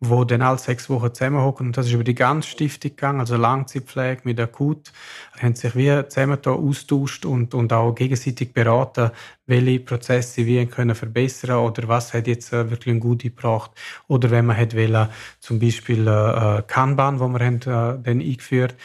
wo 0.00 0.24
dann 0.24 0.42
alle 0.42 0.58
sechs 0.58 0.90
Wochen 0.90 1.14
zusammenhocken. 1.14 1.68
Und 1.68 1.76
das 1.76 1.86
ist 1.86 1.92
über 1.92 2.04
die 2.04 2.14
ganze 2.14 2.48
Stiftung 2.48 2.90
gegangen, 2.90 3.20
also 3.20 3.36
Langzeitpflege 3.36 4.22
mit 4.24 4.40
Akut, 4.40 4.92
haben 5.40 5.54
sich 5.54 5.76
wie 5.76 6.08
zusammen 6.08 6.38
da 6.42 6.50
austauscht 6.50 7.24
und, 7.24 7.54
und 7.54 7.72
auch 7.72 7.94
gegenseitig 7.94 8.52
beraten, 8.52 9.10
welche 9.50 9.80
Prozesse 9.80 10.46
wir 10.46 10.64
können 10.66 10.94
verbessern 10.94 11.58
oder 11.58 11.86
was 11.88 12.14
hat 12.14 12.26
jetzt 12.26 12.52
äh, 12.52 12.70
wirklich 12.70 12.94
ein 12.94 13.00
gut 13.00 13.22
gebracht. 13.22 13.72
Oder 14.08 14.30
wenn 14.30 14.46
man 14.46 14.56
hat 14.56 14.74
wollen, 14.74 15.08
zum 15.40 15.58
Beispiel 15.58 16.06
äh, 16.06 16.58
äh 16.58 16.62
Kanban, 16.66 17.20
wo 17.20 17.28
wir 17.28 17.44
haben, 17.44 17.56
äh, 17.56 18.02
dann 18.02 18.20
eingeführt 18.20 18.76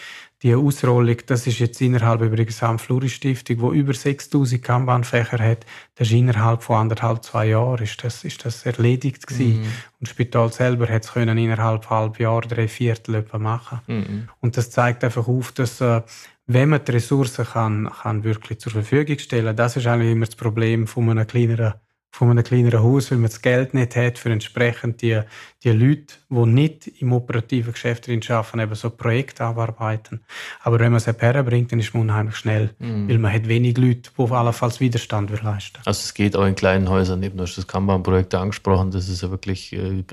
die 0.46 0.54
Ausrollung, 0.54 1.18
das 1.26 1.48
ist 1.48 1.58
jetzt 1.58 1.82
innerhalb 1.82 2.22
übrigens 2.22 2.62
am 2.62 2.78
Fluri-Stiftung, 2.78 3.62
wo 3.62 3.72
über 3.72 3.96
6000 3.96 4.62
Kanban-Fächer 4.62 5.40
hat, 5.40 5.66
das 5.96 6.10
ist 6.10 6.14
innerhalb 6.14 6.62
von 6.62 6.82
anderthalb, 6.82 7.24
zwei 7.24 7.48
Jahren 7.48 7.84
ist 7.84 8.04
das, 8.04 8.24
ist 8.24 8.46
das 8.46 8.64
erledigt 8.64 9.26
gewesen. 9.26 9.62
Mhm. 9.62 9.64
Und 9.64 10.02
das 10.02 10.10
Spital 10.10 10.54
selber 10.54 10.88
hat 10.88 11.04
es 11.04 11.14
können 11.14 11.40
innerhalb 11.40 11.86
von 11.86 11.98
halb 11.98 12.20
Jahr, 12.20 12.42
drei 12.42 12.68
Viertel 12.68 13.16
etwa 13.16 13.40
machen. 13.40 13.80
Mhm. 13.88 14.30
Und 14.40 14.56
das 14.56 14.70
zeigt 14.70 15.04
einfach 15.04 15.28
auf, 15.28 15.52
dass, 15.52 15.82
äh, 15.82 16.04
wenn 16.48 16.70
man 16.70 16.84
die 16.84 16.92
Ressourcen 16.92 17.46
kann, 17.46 17.90
kann 18.02 18.24
wirklich 18.24 18.60
zur 18.60 18.72
Verfügung 18.72 19.18
stellen, 19.20 19.56
das 19.56 19.78
ist 19.78 19.88
eigentlich 19.88 20.12
immer 20.12 20.26
das 20.26 20.36
Problem 20.36 20.88
von 20.88 21.10
einem 21.10 21.28
kleineren 21.28 21.74
von 22.16 22.32
einem 22.32 22.46
kleineren 22.46 22.82
Haus, 22.82 23.12
weil 23.12 23.18
man 23.18 23.30
das 23.30 23.42
Geld 23.42 23.74
nicht 23.74 23.96
hat 23.98 24.18
für 24.18 24.32
entsprechend 24.32 25.02
die, 25.02 25.20
die 25.64 25.72
Leute, 25.72 26.16
die 26.30 26.46
nicht 26.46 26.88
im 27.02 27.12
operativen 27.12 27.74
Geschäft 27.74 28.08
drin 28.08 28.22
arbeiten, 28.30 28.60
eben 28.60 28.76
so 28.76 28.90
Projekte 28.90 29.44
abarbeiten. 29.44 30.24
Aber 30.64 30.80
wenn 30.80 30.94
man 30.94 30.98
es 30.98 31.08
herbringt, 31.08 31.74
dann 31.74 31.80
ist 31.80 31.94
man 31.94 32.04
unheimlich 32.04 32.38
schnell, 32.38 32.74
mhm. 32.80 33.10
weil 33.10 33.18
man 33.18 33.34
hat 33.34 33.50
wenig 33.50 33.78
Leute, 33.78 34.12
die 34.18 34.22
auf 34.22 34.32
allenfalls 34.32 34.80
Widerstand 34.80 35.30
leisten 35.44 35.80
Also 35.84 36.00
es 36.00 36.14
geht 36.14 36.38
auch 36.38 36.46
in 36.46 36.56
kleinen 36.56 36.88
Häusern, 36.88 37.22
eben, 37.22 37.36
du 37.36 37.44
hast 37.44 37.58
das 37.58 37.68
Kanban-Projekt 37.68 38.34
angesprochen, 38.34 38.92
das 38.92 39.10
ist 39.10 39.22
ja 39.22 39.30
wirklich 39.30 39.74
äh, 39.74 40.04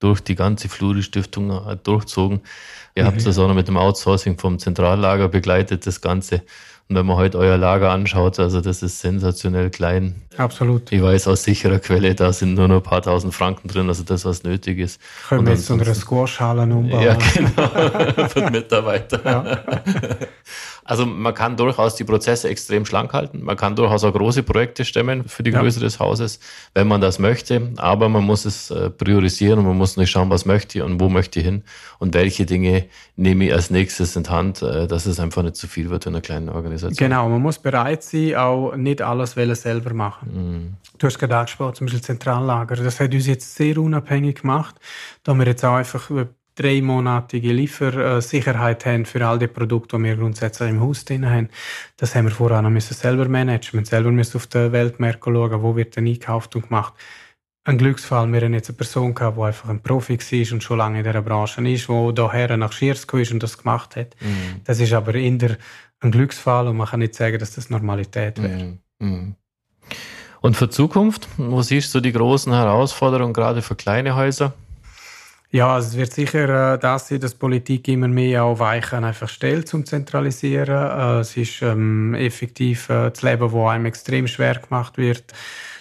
durch 0.00 0.20
die 0.20 0.34
ganze 0.34 0.68
Fluri-Stiftung 0.68 1.50
äh, 1.50 1.76
durchzogen. 1.76 2.40
Ihr 2.94 3.04
mhm. 3.04 3.08
habt 3.08 3.26
das 3.26 3.38
auch 3.38 3.48
noch 3.48 3.54
mit 3.54 3.68
dem 3.68 3.76
Outsourcing 3.76 4.38
vom 4.38 4.58
Zentrallager 4.58 5.28
begleitet, 5.28 5.86
das 5.86 6.00
Ganze. 6.00 6.42
Und 6.88 6.94
wenn 6.94 7.06
man 7.06 7.16
heute 7.16 7.38
euer 7.38 7.56
Lager 7.56 7.90
anschaut, 7.90 8.38
also 8.38 8.60
das 8.60 8.80
ist 8.80 9.00
sensationell 9.00 9.70
klein. 9.70 10.22
Absolut. 10.36 10.92
Ich 10.92 11.02
weiß 11.02 11.26
aus 11.26 11.42
sicherer 11.42 11.80
Quelle, 11.80 12.14
da 12.14 12.32
sind 12.32 12.54
nur 12.54 12.68
noch 12.68 12.76
ein 12.76 12.82
paar 12.82 13.02
tausend 13.02 13.34
Franken 13.34 13.66
drin, 13.66 13.88
also 13.88 14.04
das, 14.04 14.24
was 14.24 14.44
nötig 14.44 14.78
ist. 14.78 15.00
Können 15.28 15.46
wir 15.46 15.54
jetzt 15.54 15.68
unsere 15.68 15.94
Squash-Hallen 15.96 16.70
umbauen? 16.70 17.02
Ja, 17.02 17.14
genau. 17.34 18.28
Für 18.28 18.50
Mitarbeiter. 18.50 19.20
Ja. 19.24 19.64
Also 20.86 21.04
man 21.04 21.34
kann 21.34 21.56
durchaus 21.56 21.96
die 21.96 22.04
Prozesse 22.04 22.48
extrem 22.48 22.86
schlank 22.86 23.12
halten. 23.12 23.42
Man 23.42 23.56
kann 23.56 23.74
durchaus 23.74 24.04
auch 24.04 24.12
große 24.12 24.42
Projekte 24.42 24.84
stemmen 24.84 25.28
für 25.28 25.42
die 25.42 25.50
ja. 25.50 25.60
Größe 25.60 25.80
des 25.80 25.98
Hauses, 25.98 26.38
wenn 26.74 26.86
man 26.86 27.00
das 27.00 27.18
möchte. 27.18 27.72
Aber 27.76 28.08
man 28.08 28.24
muss 28.24 28.44
es 28.44 28.70
äh, 28.70 28.90
priorisieren 28.90 29.58
und 29.58 29.66
man 29.66 29.76
muss 29.76 29.96
nicht 29.96 30.10
schauen, 30.10 30.30
was 30.30 30.46
möchte 30.46 30.78
ich 30.78 30.84
und 30.84 31.00
wo 31.00 31.08
möchte 31.08 31.40
ich 31.40 31.44
hin 31.44 31.64
und 31.98 32.14
welche 32.14 32.46
Dinge 32.46 32.86
nehme 33.16 33.46
ich 33.46 33.52
als 33.52 33.70
nächstes 33.70 34.14
in 34.16 34.28
Hand, 34.28 34.62
äh, 34.62 34.86
dass 34.86 35.06
es 35.06 35.18
einfach 35.18 35.42
nicht 35.42 35.56
zu 35.56 35.66
viel 35.66 35.90
wird 35.90 36.06
in 36.06 36.14
einer 36.14 36.22
kleinen 36.22 36.48
Organisation. 36.48 36.96
Genau, 36.96 37.28
man 37.28 37.42
muss 37.42 37.58
bereit 37.58 38.02
sein, 38.02 38.36
auch 38.36 38.76
nicht 38.76 39.02
alles 39.02 39.32
selber 39.32 39.92
machen. 39.92 40.30
Mhm. 40.32 40.74
Du 40.98 41.06
hast 41.06 41.18
gerade 41.18 41.36
angesprochen, 41.36 41.74
zum 41.74 41.86
Beispiel 41.86 42.02
Zentrallager. 42.02 42.76
Das 42.76 43.00
hat 43.00 43.12
uns 43.12 43.26
jetzt 43.26 43.54
sehr 43.54 43.78
unabhängig 43.78 44.42
gemacht, 44.42 44.76
da 45.24 45.34
wir 45.34 45.46
jetzt 45.46 45.64
auch 45.64 45.74
einfach 45.74 46.10
dreimonatige 46.56 47.52
Liefersicherheit 47.52 48.86
haben 48.86 49.04
für 49.04 49.24
all 49.26 49.38
die 49.38 49.46
Produkte, 49.46 49.96
die 49.98 50.04
wir 50.04 50.16
grundsätzlich 50.16 50.70
im 50.70 50.80
Haus 50.80 51.04
drin 51.04 51.28
haben. 51.28 51.50
Das 51.96 52.14
haben 52.14 52.24
wir 52.24 52.32
vorher 52.32 52.62
noch 52.62 52.70
müssen 52.70 52.94
selber 52.94 53.28
managen. 53.28 53.78
Wir 53.78 53.86
selber 53.86 54.10
müssen 54.10 54.38
auf 54.38 54.46
den 54.46 54.72
Weltmärkten 54.72 55.34
schauen, 55.34 55.62
wo 55.62 55.76
wird 55.76 55.96
denn 55.96 56.06
eingekauft 56.06 56.56
und 56.56 56.68
gemacht. 56.68 56.94
Ein 57.64 57.78
Glücksfall, 57.78 58.32
wir 58.32 58.40
haben 58.40 58.54
jetzt 58.54 58.68
eine 58.70 58.76
Person 58.76 59.14
gehabt, 59.14 59.36
die 59.36 59.42
einfach 59.42 59.68
ein 59.68 59.82
Profi 59.82 60.18
war 60.18 60.52
und 60.52 60.62
schon 60.62 60.78
lange 60.78 60.98
in 60.98 61.04
dieser 61.04 61.22
Branche 61.22 61.68
ist, 61.68 61.88
die 61.88 62.14
daher 62.14 62.56
nach 62.56 62.72
Schiers 62.72 63.04
ist 63.04 63.32
und 63.32 63.42
das 63.42 63.58
gemacht 63.58 63.96
hat. 63.96 64.14
Mm. 64.20 64.62
Das 64.64 64.78
ist 64.78 64.92
aber 64.92 65.14
in 65.16 65.38
der 65.38 65.58
ein 66.00 66.12
Glücksfall 66.12 66.68
und 66.68 66.76
man 66.76 66.86
kann 66.86 67.00
nicht 67.00 67.14
sagen, 67.14 67.38
dass 67.38 67.54
das 67.54 67.68
Normalität 67.68 68.40
wäre. 68.40 68.78
Mm. 69.00 69.04
Mm. 69.04 69.36
Und 70.40 70.56
für 70.56 70.70
Zukunft, 70.70 71.28
wo 71.38 71.60
siehst 71.62 71.92
du 71.92 72.00
die 72.00 72.12
großen 72.12 72.52
Herausforderungen 72.52 73.32
gerade 73.32 73.62
für 73.62 73.74
kleine 73.74 74.14
Häuser? 74.14 74.54
Ja, 75.50 75.74
also 75.74 75.88
es 75.88 75.96
wird 75.96 76.12
sicher 76.12 76.74
äh, 76.74 76.78
das 76.78 77.08
sein, 77.08 77.20
dass 77.20 77.34
Politik 77.34 77.86
immer 77.88 78.08
mehr 78.08 78.44
auf 78.44 78.58
Weichen 78.58 79.04
einfach 79.04 79.28
stellt 79.28 79.68
zum 79.68 79.86
Zentralisieren. 79.86 81.18
Äh, 81.18 81.20
es 81.20 81.36
ist 81.36 81.62
ähm, 81.62 82.14
effektiv 82.14 82.88
äh, 82.90 83.10
das 83.10 83.22
Leben, 83.22 83.52
wo 83.52 83.68
einem 83.68 83.86
extrem 83.86 84.26
schwer 84.26 84.56
gemacht 84.56 84.98
wird. 84.98 85.32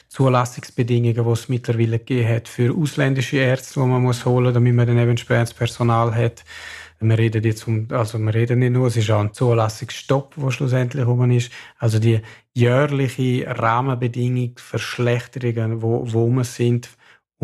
Zulassungsbedingungen, 0.10 1.26
die 1.26 1.32
es 1.32 1.50
mittlerweile 1.50 2.00
gegeben 2.00 2.30
hat 2.30 2.48
für 2.48 2.74
ausländische 2.74 3.38
Ärzte, 3.38 3.82
die 3.82 3.86
man 3.88 4.04
muss 4.04 4.24
holen, 4.24 4.54
damit 4.54 4.74
man 4.74 4.88
dann 4.88 4.98
eben 5.00 5.10
entsprechendes 5.12 5.54
Personal 5.54 6.16
hat. 6.16 6.46
Wir 7.02 7.18
reden 7.18 7.44
jetzt 7.44 7.68
um, 7.68 7.88
also 7.92 8.18
wir 8.20 8.34
reden 8.34 8.60
nicht 8.60 8.72
nur, 8.72 8.88
es 8.88 8.96
ist 8.96 9.12
auch 9.12 9.20
ein 9.20 9.34
Zulassungsstopp, 9.34 10.36
der 10.38 10.52
schlussendlich 10.52 11.06
rum 11.06 11.30
ist. 11.32 11.52
Also 11.78 12.00
die 12.00 12.22
jährliche 12.54 13.46
Rahmenbedingung, 13.48 14.54
Verschlechterungen, 14.58 15.82
wo, 15.82 16.06
wo 16.06 16.28
wir 16.30 16.46
sind, 16.46 16.90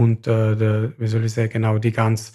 und 0.01 0.27
äh, 0.27 0.55
der, 0.55 0.93
wie 0.97 1.07
soll 1.07 1.25
ich 1.25 1.33
sagen, 1.33 1.65
auch 1.65 1.79
die 1.79 1.91
ganz 1.91 2.33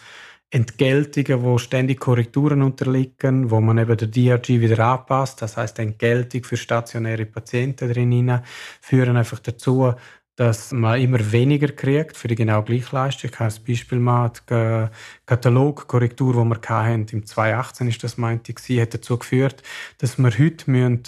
Entgeltungen, 0.51 1.43
wo 1.43 1.59
ständig 1.59 1.99
Korrekturen 1.99 2.63
unterliegen, 2.63 3.51
wo 3.51 3.61
man 3.61 3.79
eben 3.79 3.97
der 3.97 4.09
DRG 4.09 4.61
wieder 4.61 4.79
anpasst. 4.79 5.43
Das 5.43 5.57
heißt, 5.57 5.79
Entgeltung 5.81 6.45
für 6.45 6.57
stationäre 6.57 7.27
Patienten 7.27 7.93
drin 7.93 8.41
führen 8.81 9.17
einfach 9.17 9.41
dazu, 9.41 9.93
dass 10.37 10.71
man 10.71 11.01
immer 11.01 11.33
weniger 11.33 11.69
kriegt 11.69 12.17
für 12.17 12.29
die 12.29 12.37
genau 12.37 12.63
gleiche 12.63 12.95
Leistung. 12.95 13.31
Ich 13.33 13.41
habe 13.41 13.53
ein 13.53 13.65
Beispiel 13.67 13.99
mal, 13.99 14.31
die 14.49 14.89
Katalogkorrektur, 15.25 16.35
die 16.35 16.49
wir 16.49 16.61
hatten, 16.69 17.07
im 17.11 17.27
2018 17.27 17.89
ist 17.89 18.05
das, 18.05 18.19
meinte 18.19 18.53
ich, 18.53 18.81
hat 18.81 18.95
dazu 18.95 19.19
geführt, 19.19 19.63
dass 19.99 20.19
wir 20.19 20.31
heute 20.39 21.01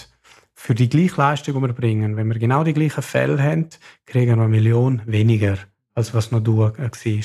für 0.55 0.75
die 0.75 0.89
gleiche 0.89 1.17
Leistung, 1.17 1.55
die 1.55 1.69
wir 1.69 1.73
bringen, 1.75 2.17
wenn 2.17 2.27
wir 2.29 2.39
genau 2.39 2.65
die 2.65 2.73
gleichen 2.73 3.03
Fälle 3.03 3.41
haben, 3.41 3.69
kriegen 4.07 4.37
wir 4.37 4.43
eine 4.43 4.49
Million 4.49 5.03
weniger 5.07 5.59
als 5.99 6.15
was 6.15 6.31
noch 6.31 6.41
du 6.41 6.65
äh, 6.65 6.79
war. 6.79 7.25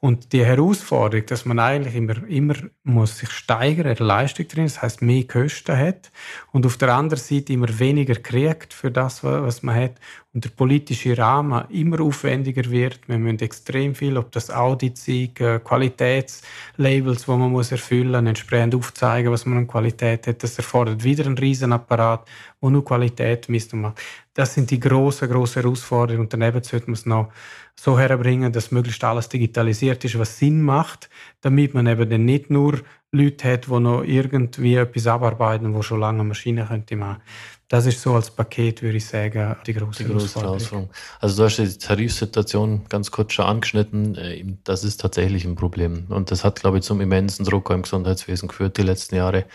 Und 0.00 0.32
die 0.32 0.44
Herausforderung, 0.44 1.26
dass 1.26 1.44
man 1.44 1.58
eigentlich 1.58 1.94
immer, 1.94 2.26
immer 2.28 2.54
muss 2.82 3.18
sich 3.18 3.30
steigern, 3.30 3.94
der 3.94 4.04
Leistung 4.04 4.48
drin, 4.48 4.64
das 4.64 4.82
heißt 4.82 5.02
mehr 5.02 5.24
Kosten 5.24 5.76
hat 5.76 6.10
und 6.52 6.66
auf 6.66 6.76
der 6.78 6.94
anderen 6.94 7.22
Seite 7.22 7.52
immer 7.52 7.78
weniger 7.78 8.16
kriegt 8.16 8.72
für 8.72 8.90
das, 8.90 9.22
was 9.22 9.62
man 9.62 9.76
hat 9.76 9.94
und 10.36 10.44
der 10.44 10.50
politische 10.50 11.16
Rahmen 11.16 11.64
immer 11.70 12.02
aufwendiger 12.02 12.70
wird. 12.70 13.00
Wir 13.06 13.16
müssen 13.16 13.38
extrem 13.38 13.94
viel, 13.94 14.18
ob 14.18 14.30
das 14.32 14.50
Audits 14.50 15.06
sind, 15.06 15.40
äh, 15.40 15.60
Qualitätslabels, 15.60 17.24
die 17.24 17.30
man 17.30 17.50
muss 17.50 17.72
erfüllen, 17.72 18.26
entsprechend 18.26 18.74
aufzeigen, 18.74 19.32
was 19.32 19.46
man 19.46 19.56
an 19.56 19.66
Qualität 19.66 20.26
hat. 20.26 20.42
Das 20.42 20.58
erfordert 20.58 21.02
wieder 21.02 21.24
einen 21.24 21.38
Riesenapparat, 21.38 22.28
wo 22.60 22.68
nur 22.68 22.84
Qualität 22.84 23.48
misst 23.48 23.72
und 23.72 23.80
macht. 23.80 23.98
Das 24.34 24.52
sind 24.52 24.70
die 24.70 24.78
grossen, 24.78 25.30
grossen 25.30 25.62
Herausforderungen 25.62 26.24
und 26.24 26.32
daneben 26.34 26.62
sollte 26.62 26.84
man 26.88 26.94
es 26.94 27.06
noch 27.06 27.32
so 27.74 27.98
herbringen, 27.98 28.52
dass 28.52 28.70
möglichst 28.70 29.02
alles 29.04 29.30
digitalisiert 29.30 30.04
ist, 30.04 30.18
was 30.18 30.38
Sinn 30.38 30.60
macht, 30.60 31.08
damit 31.40 31.72
man 31.72 31.86
eben 31.86 32.10
dann 32.10 32.26
nicht 32.26 32.50
nur 32.50 32.82
Leute 33.10 33.52
hat, 33.52 33.68
die 33.68 33.80
noch 33.80 34.02
irgendwie 34.02 34.74
etwas 34.74 35.06
abarbeiten, 35.06 35.72
wo 35.72 35.80
schon 35.80 36.00
lange 36.00 36.24
Maschinen 36.24 36.68
könnte 36.68 36.96
machen. 36.96 37.22
Das 37.68 37.84
ist 37.84 38.00
so 38.00 38.14
als 38.14 38.30
Paket, 38.30 38.80
würde 38.82 38.98
ich 38.98 39.06
sagen, 39.06 39.56
die 39.66 39.74
große, 39.74 40.04
die 40.04 40.08
große 40.08 40.40
Herausforderung. 40.40 40.88
Also 41.20 41.36
du 41.36 41.44
hast 41.46 41.56
die 41.56 41.66
Tarifsituation 41.66 42.82
ganz 42.88 43.10
kurz 43.10 43.32
schon 43.32 43.44
angeschnitten. 43.44 44.14
Äh, 44.14 44.44
das 44.62 44.84
ist 44.84 45.00
tatsächlich 45.00 45.44
ein 45.44 45.56
Problem. 45.56 46.06
Und 46.08 46.30
das 46.30 46.44
hat, 46.44 46.60
glaube 46.60 46.78
ich, 46.78 46.84
zum 46.84 47.00
immensen 47.00 47.44
Druck 47.44 47.70
im 47.70 47.82
Gesundheitswesen 47.82 48.46
geführt 48.46 48.76
die 48.76 48.82
letzten 48.82 49.16
Jahre. 49.16 49.46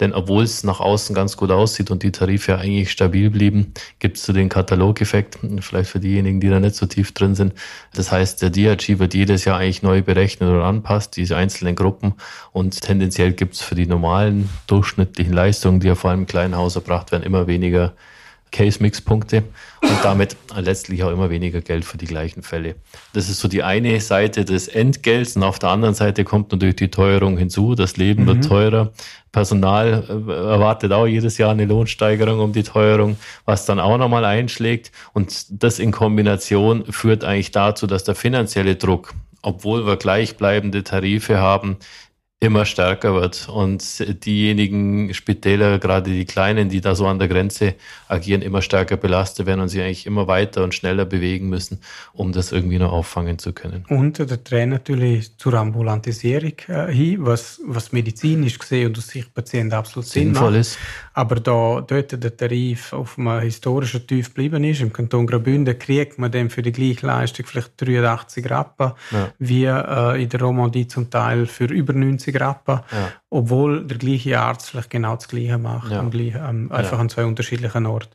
Denn 0.00 0.12
obwohl 0.14 0.42
es 0.42 0.64
nach 0.64 0.80
außen 0.80 1.14
ganz 1.14 1.36
gut 1.36 1.52
aussieht 1.52 1.92
und 1.92 2.02
die 2.02 2.10
Tarife 2.10 2.58
eigentlich 2.58 2.90
stabil 2.90 3.30
blieben, 3.30 3.72
gibt 4.00 4.16
es 4.16 4.24
so 4.24 4.32
den 4.32 4.48
Katalogeffekt, 4.48 5.38
vielleicht 5.60 5.90
für 5.90 6.00
diejenigen, 6.00 6.40
die 6.40 6.48
da 6.48 6.58
nicht 6.58 6.74
so 6.74 6.86
tief 6.86 7.12
drin 7.12 7.36
sind. 7.36 7.54
Das 7.94 8.10
heißt, 8.10 8.42
der 8.42 8.50
DRG 8.50 8.98
wird 8.98 9.14
jedes 9.14 9.44
Jahr 9.44 9.58
eigentlich 9.58 9.84
neu 9.84 10.02
berechnet 10.02 10.50
oder 10.50 10.64
anpasst, 10.64 11.16
diese 11.16 11.36
einzelnen 11.36 11.76
Gruppen. 11.76 12.14
Und 12.50 12.80
tendenziell 12.80 13.32
gibt 13.32 13.54
es 13.54 13.60
für 13.60 13.76
die 13.76 13.86
normalen 13.86 14.48
durchschnittlichen 14.66 15.32
Leistungen, 15.32 15.78
die 15.78 15.86
ja 15.86 15.94
vor 15.94 16.10
allem 16.10 16.20
im 16.20 16.26
kleinen 16.26 16.56
Haus 16.56 16.74
erbracht 16.74 17.12
werden, 17.12 17.22
immer 17.22 17.46
weniger 17.46 17.59
weniger 17.60 17.92
Case-Mix-Punkte 18.52 19.44
und 19.80 19.98
damit 20.02 20.36
letztlich 20.56 21.04
auch 21.04 21.12
immer 21.12 21.30
weniger 21.30 21.60
Geld 21.60 21.84
für 21.84 21.98
die 21.98 22.06
gleichen 22.06 22.42
Fälle. 22.42 22.74
Das 23.12 23.28
ist 23.28 23.38
so 23.38 23.46
die 23.46 23.62
eine 23.62 24.00
Seite 24.00 24.44
des 24.44 24.66
Entgelts 24.66 25.36
und 25.36 25.44
auf 25.44 25.58
der 25.58 25.68
anderen 25.68 25.94
Seite 25.94 26.24
kommt 26.24 26.50
natürlich 26.50 26.76
die 26.76 26.90
Teuerung 26.90 27.38
hinzu. 27.38 27.74
Das 27.74 27.96
Leben 27.96 28.24
mhm. 28.24 28.26
wird 28.26 28.44
teurer. 28.48 28.92
Personal 29.30 30.04
äh, 30.08 30.32
erwartet 30.32 30.90
auch 30.92 31.06
jedes 31.06 31.38
Jahr 31.38 31.52
eine 31.52 31.64
Lohnsteigerung 31.64 32.40
um 32.40 32.52
die 32.52 32.64
Teuerung, 32.64 33.16
was 33.44 33.66
dann 33.66 33.78
auch 33.78 33.98
nochmal 33.98 34.24
einschlägt. 34.24 34.90
Und 35.12 35.62
das 35.62 35.78
in 35.78 35.92
Kombination 35.92 36.84
führt 36.86 37.22
eigentlich 37.22 37.52
dazu, 37.52 37.86
dass 37.86 38.02
der 38.02 38.16
finanzielle 38.16 38.74
Druck, 38.74 39.14
obwohl 39.42 39.86
wir 39.86 39.96
gleichbleibende 39.96 40.82
Tarife 40.82 41.38
haben, 41.38 41.76
immer 42.42 42.64
stärker 42.64 43.14
wird. 43.14 43.48
Und 43.50 44.24
diejenigen 44.24 45.12
Spitäler, 45.12 45.78
gerade 45.78 46.10
die 46.10 46.24
kleinen, 46.24 46.70
die 46.70 46.80
da 46.80 46.94
so 46.94 47.06
an 47.06 47.18
der 47.18 47.28
Grenze 47.28 47.74
agieren, 48.08 48.40
immer 48.40 48.62
stärker 48.62 48.96
belastet 48.96 49.44
werden 49.44 49.60
und 49.60 49.68
sich 49.68 49.82
eigentlich 49.82 50.06
immer 50.06 50.26
weiter 50.26 50.64
und 50.64 50.74
schneller 50.74 51.04
bewegen 51.04 51.50
müssen, 51.50 51.80
um 52.14 52.32
das 52.32 52.50
irgendwie 52.50 52.78
noch 52.78 52.92
auffangen 52.92 53.38
zu 53.38 53.52
können. 53.52 53.84
Und 53.90 54.18
der 54.18 54.42
Trend 54.42 54.72
natürlich 54.72 55.36
zur 55.36 55.52
Ambulantisierung 55.52 56.54
äh, 56.68 56.90
hin, 56.90 57.18
was, 57.20 57.60
was 57.66 57.92
medizinisch 57.92 58.58
gesehen 58.58 58.88
und 58.88 58.98
aus 58.98 59.08
Sicht 59.08 59.34
Patient 59.34 59.74
absolut 59.74 60.08
sinnvoll 60.08 60.56
ist. 60.56 60.78
Aber 61.12 61.36
da 61.36 61.82
dort 61.86 62.22
der 62.22 62.36
Tarif 62.36 62.94
auf 62.94 63.18
einem 63.18 63.40
historischen 63.40 64.06
Tief 64.06 64.28
geblieben 64.28 64.64
ist, 64.64 64.80
im 64.80 64.94
Kanton 64.94 65.26
Graubünden 65.26 65.78
kriegt 65.78 66.18
man 66.18 66.32
dann 66.32 66.48
für 66.48 66.62
die 66.62 66.72
gleiche 66.72 67.06
Leistung 67.06 67.44
vielleicht 67.44 67.72
83 67.76 68.48
Rappen, 68.48 68.92
ja. 69.10 69.30
wie 69.38 69.64
äh, 69.66 70.22
in 70.22 70.28
der 70.30 70.40
Romandie 70.40 70.88
zum 70.88 71.10
Teil 71.10 71.44
für 71.44 71.64
über 71.64 71.92
90 71.92 72.29
Rappen, 72.38 72.80
ja. 72.92 73.12
obwohl 73.30 73.86
der 73.86 73.98
gleiche 73.98 74.38
Arzt 74.38 74.70
vielleicht 74.70 74.90
genau 74.90 75.14
das 75.14 75.28
Gleiche 75.28 75.58
macht, 75.58 75.90
ja. 75.90 76.02
gleichen, 76.02 76.40
ähm, 76.48 76.72
einfach 76.72 76.98
an 76.98 77.08
zwei 77.08 77.24
unterschiedlichen 77.24 77.86
Orten. 77.86 78.10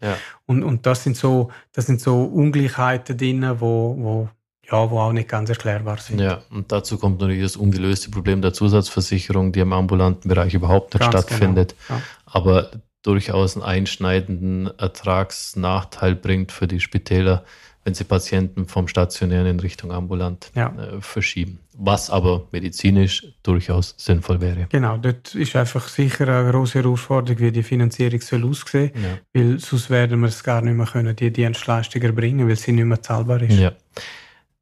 Und, 0.46 0.64
und 0.64 0.86
das 0.86 1.04
sind 1.04 1.18
so, 1.18 1.52
das 1.74 1.86
sind 1.86 2.02
so 2.02 2.24
Ungleichheiten 2.24 3.18
drin, 3.18 3.60
wo, 3.60 3.96
wo 3.98 4.30
ja, 4.72 4.90
wo 4.90 5.00
auch 5.00 5.12
nicht 5.12 5.30
ganz 5.30 5.50
erklärbar 5.50 5.98
sind. 5.98 6.20
Ja, 6.20 6.42
und 6.50 6.72
dazu 6.72 6.98
kommt 6.98 7.20
natürlich 7.20 7.44
das 7.44 7.56
ungelöste 7.56 8.10
Problem 8.10 8.42
der 8.42 8.54
Zusatzversicherung, 8.54 9.52
die 9.52 9.60
im 9.60 9.74
ambulanten 9.74 10.28
Bereich 10.28 10.54
überhaupt 10.54 10.94
nicht 10.94 11.02
ganz 11.02 11.26
stattfindet. 11.26 11.76
Genau. 11.88 12.00
Ja. 12.00 12.06
Aber 12.26 12.72
durchaus 13.04 13.56
einen 13.56 13.64
einschneidenden 13.64 14.68
Ertragsnachteil 14.80 16.16
bringt 16.16 16.52
für 16.52 16.68
die 16.68 16.80
Spitäler, 16.80 17.44
wenn 17.86 17.94
sie 17.94 18.04
Patienten 18.04 18.66
vom 18.66 18.88
stationären 18.88 19.46
in 19.46 19.60
Richtung 19.60 19.92
ambulant 19.92 20.52
ja. 20.56 20.74
äh, 20.76 21.00
verschieben. 21.00 21.60
Was 21.78 22.10
aber 22.10 22.48
medizinisch 22.52 23.28
durchaus 23.44 23.94
sinnvoll 23.98 24.42
wäre. 24.42 24.68
Genau, 24.70 24.98
dort 24.98 25.36
ist 25.36 25.56
einfach 25.56 25.88
sicher 25.88 26.28
eine 26.28 26.52
große 26.52 26.80
Herausforderung, 26.80 27.40
wie 27.40 27.52
die 27.52 27.64
Finanzierung 27.64 28.22
soll 28.22 28.44
aussehen, 28.44 28.92
ja. 28.96 29.20
weil 29.34 29.60
sonst 29.60 29.90
werden 29.90 30.20
wir 30.22 30.30
es 30.30 30.44
gar 30.44 30.62
nicht 30.62 30.76
mehr 30.76 30.88
können, 30.88 31.16
die 31.16 31.32
Dienstleistungen 31.32 32.08
erbringen, 32.08 32.48
weil 32.48 32.56
sie 32.56 32.72
nicht 32.72 32.86
mehr 32.86 33.02
zahlbar 33.02 33.42
ist. 33.42 33.60
Ja. 33.60 33.72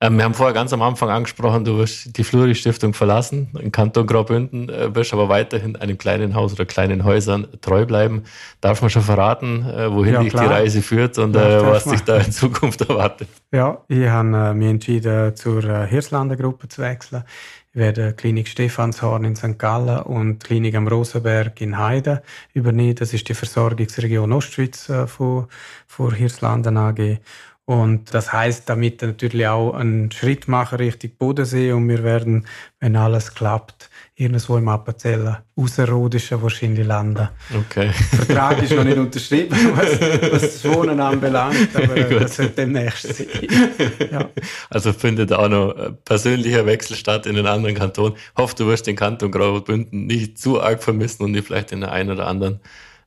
Ähm, 0.03 0.17
wir 0.17 0.25
haben 0.25 0.33
vorher 0.33 0.53
ganz 0.53 0.73
am 0.73 0.81
Anfang 0.81 1.09
angesprochen, 1.09 1.63
du 1.63 1.77
wirst 1.77 2.17
die 2.17 2.25
Fluri-Stiftung 2.25 2.93
verlassen, 2.93 3.47
in 3.57 3.71
Kanton 3.71 4.05
Graubünden, 4.05 4.67
äh, 4.67 4.93
wirst 4.93 5.13
aber 5.13 5.29
weiterhin 5.29 5.77
einem 5.77 5.97
kleinen 5.97 6.35
Haus 6.35 6.51
oder 6.51 6.65
kleinen 6.65 7.05
Häusern 7.05 7.47
treu 7.61 7.85
bleiben. 7.85 8.23
Darf 8.59 8.81
man 8.81 8.89
schon 8.89 9.01
verraten, 9.01 9.65
äh, 9.65 9.89
wohin 9.89 10.15
ja, 10.15 10.21
dich 10.21 10.33
die 10.33 10.39
Reise 10.39 10.81
führt 10.81 11.17
und 11.19 11.33
ja, 11.37 11.59
äh, 11.59 11.65
was 11.65 11.85
dich 11.85 12.01
da 12.01 12.17
in 12.17 12.33
Zukunft 12.33 12.81
erwartet? 12.89 13.29
Ja, 13.53 13.81
ich 13.87 14.05
habe 14.05 14.35
äh, 14.35 14.53
mich 14.53 14.67
entschieden, 14.71 15.37
zur 15.37 15.63
äh, 15.63 15.87
Hirslander 15.87 16.35
Gruppe 16.35 16.67
zu 16.67 16.81
wechseln. 16.81 17.23
Ich 17.71 17.79
werde 17.79 18.11
Klinik 18.11 18.49
Stephanshorn 18.49 19.23
in 19.23 19.37
St. 19.37 19.57
Gallen 19.57 19.99
und 19.99 20.43
Klinik 20.43 20.75
am 20.75 20.87
Rosenberg 20.87 21.61
in 21.61 21.77
Heide 21.77 22.23
übernehmen. 22.53 22.95
Das 22.95 23.13
ist 23.13 23.29
die 23.29 23.33
Versorgungsregion 23.33 24.33
Ostschweiz 24.33 24.89
äh, 24.89 25.07
von, 25.07 25.47
von 25.87 26.13
Hirslanden 26.13 26.75
AG. 26.75 27.19
Und 27.65 28.13
das 28.13 28.33
heißt 28.33 28.67
damit 28.67 29.01
natürlich 29.01 29.47
auch 29.47 29.73
einen 29.73 30.11
Schritt 30.11 30.49
machen 30.49 30.79
Richtung 30.79 31.11
Bodensee 31.17 31.71
und 31.71 31.87
wir 31.87 32.03
werden, 32.03 32.45
wenn 32.81 32.97
alles 32.97 33.33
klappt, 33.33 33.89
irgendwo 34.15 34.57
im 34.57 34.67
Appenzell 34.67 35.37
außerrodischen 35.55 36.41
wahrscheinlich 36.41 36.85
landen. 36.85 37.29
Okay. 37.55 37.91
Der 38.11 38.19
Vertrag 38.19 38.61
ist 38.61 38.73
noch 38.73 38.83
nicht 38.83 38.97
unterschrieben, 38.97 39.57
was, 39.75 40.01
was 40.31 40.41
das 40.41 40.65
Wohnen 40.65 40.99
anbelangt, 40.99 41.69
aber 41.73 41.95
das 42.19 42.37
wird 42.37 42.57
demnächst 42.57 43.15
sein. 43.15 43.27
Ja. 44.11 44.29
Also 44.69 44.91
findet 44.91 45.31
auch 45.31 45.47
noch 45.47 45.75
ein 45.75 45.97
persönlicher 46.03 46.65
Wechsel 46.65 46.97
statt 46.97 47.25
in 47.25 47.35
den 47.35 47.47
anderen 47.47 47.75
Kanton. 47.75 48.13
Ich 48.15 48.37
hoffe, 48.37 48.55
du 48.55 48.67
wirst 48.67 48.87
den 48.87 48.97
Kanton 48.97 49.31
Graubünden 49.31 50.05
nicht 50.05 50.37
zu 50.37 50.61
arg 50.61 50.83
vermissen 50.83 51.23
und 51.23 51.33
dir 51.33 51.43
vielleicht 51.43 51.71
in 51.71 51.81
der 51.81 51.93
einen 51.93 52.11
oder 52.11 52.27
anderen 52.27 52.59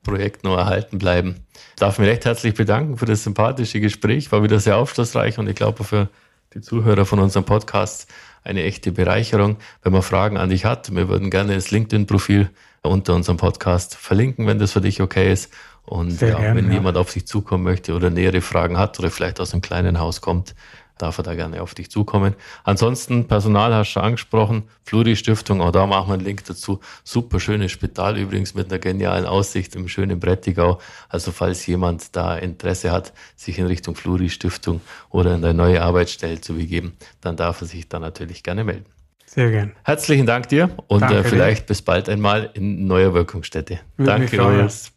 Projekt 0.07 0.43
noch 0.43 0.57
erhalten 0.57 0.97
bleiben. 0.97 1.35
Ich 1.53 1.75
darf 1.75 1.99
mich 1.99 2.07
recht 2.07 2.25
herzlich 2.25 2.53
bedanken 2.53 2.97
für 2.97 3.05
das 3.05 3.23
sympathische 3.23 3.79
Gespräch. 3.79 4.31
War 4.31 4.41
wieder 4.41 4.59
sehr 4.59 4.77
aufschlussreich 4.77 5.37
und 5.37 5.47
ich 5.47 5.55
glaube 5.55 5.83
für 5.83 6.09
die 6.53 6.61
Zuhörer 6.61 7.05
von 7.05 7.19
unserem 7.19 7.45
Podcast 7.45 8.07
eine 8.43 8.63
echte 8.63 8.91
Bereicherung. 8.91 9.57
Wenn 9.83 9.91
man 9.91 10.01
Fragen 10.01 10.37
an 10.37 10.49
dich 10.49 10.65
hat, 10.65 10.95
wir 10.95 11.09
würden 11.09 11.29
gerne 11.29 11.55
das 11.55 11.71
LinkedIn-Profil 11.71 12.49
unter 12.81 13.13
unserem 13.15 13.37
Podcast 13.37 13.95
verlinken, 13.95 14.47
wenn 14.47 14.59
das 14.59 14.71
für 14.71 14.81
dich 14.81 15.01
okay 15.01 15.31
ist. 15.31 15.51
Und 15.83 16.21
ja, 16.21 16.39
gern, 16.39 16.55
wenn 16.55 16.67
ja. 16.67 16.73
jemand 16.75 16.97
auf 16.97 17.11
sich 17.11 17.27
zukommen 17.27 17.63
möchte 17.63 17.93
oder 17.93 18.09
nähere 18.09 18.41
Fragen 18.41 18.77
hat 18.77 18.97
oder 18.99 19.11
vielleicht 19.11 19.39
aus 19.41 19.53
einem 19.53 19.61
kleinen 19.61 19.99
Haus 19.99 20.21
kommt, 20.21 20.55
darf 20.97 21.17
er 21.17 21.23
da 21.23 21.35
gerne 21.35 21.61
auf 21.61 21.73
dich 21.73 21.89
zukommen. 21.91 22.35
Ansonsten, 22.63 23.27
Personal 23.27 23.73
hast 23.73 23.93
du 23.93 23.99
angesprochen, 23.99 24.63
Fluri 24.83 25.15
Stiftung, 25.15 25.61
auch 25.61 25.71
da 25.71 25.85
machen 25.85 26.09
wir 26.09 26.13
einen 26.13 26.23
Link 26.23 26.45
dazu. 26.45 26.79
Super 27.03 27.39
schönes 27.39 27.71
Spital 27.71 28.17
übrigens 28.17 28.53
mit 28.53 28.71
einer 28.71 28.79
genialen 28.79 29.25
Aussicht 29.25 29.75
im 29.75 29.87
schönen 29.87 30.19
Brettigau. 30.19 30.79
Also 31.09 31.31
falls 31.31 31.65
jemand 31.65 32.15
da 32.15 32.37
Interesse 32.37 32.91
hat, 32.91 33.13
sich 33.35 33.59
in 33.59 33.67
Richtung 33.67 33.95
Fluri 33.95 34.29
Stiftung 34.29 34.81
oder 35.09 35.35
in 35.35 35.43
eine 35.43 35.53
neue 35.53 35.81
Arbeitsstelle 35.81 36.41
zu 36.41 36.55
begeben, 36.55 36.97
dann 37.21 37.35
darf 37.35 37.61
er 37.61 37.67
sich 37.67 37.87
da 37.87 37.99
natürlich 37.99 38.43
gerne 38.43 38.63
melden. 38.63 38.85
Sehr 39.25 39.51
gern. 39.51 39.73
Herzlichen 39.83 40.25
Dank 40.25 40.47
dir 40.47 40.69
und 40.87 41.03
äh, 41.03 41.23
vielleicht 41.23 41.63
dir. 41.63 41.67
bis 41.67 41.81
bald 41.81 42.09
einmal 42.09 42.49
in 42.53 42.87
neuer 42.87 43.13
Wirkungsstätte. 43.13 43.79
Würde 43.97 44.11
Danke, 44.11 44.35
Julius. 44.35 44.91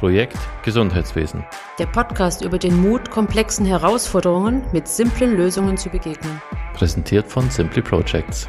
Projekt 0.00 0.38
Gesundheitswesen. 0.64 1.44
Der 1.78 1.84
Podcast 1.84 2.42
über 2.42 2.58
den 2.58 2.80
Mut, 2.80 3.10
komplexen 3.10 3.66
Herausforderungen 3.66 4.64
mit 4.72 4.88
simplen 4.88 5.36
Lösungen 5.36 5.76
zu 5.76 5.90
begegnen. 5.90 6.40
Präsentiert 6.72 7.28
von 7.28 7.50
Simply 7.50 7.82
Projects. 7.82 8.48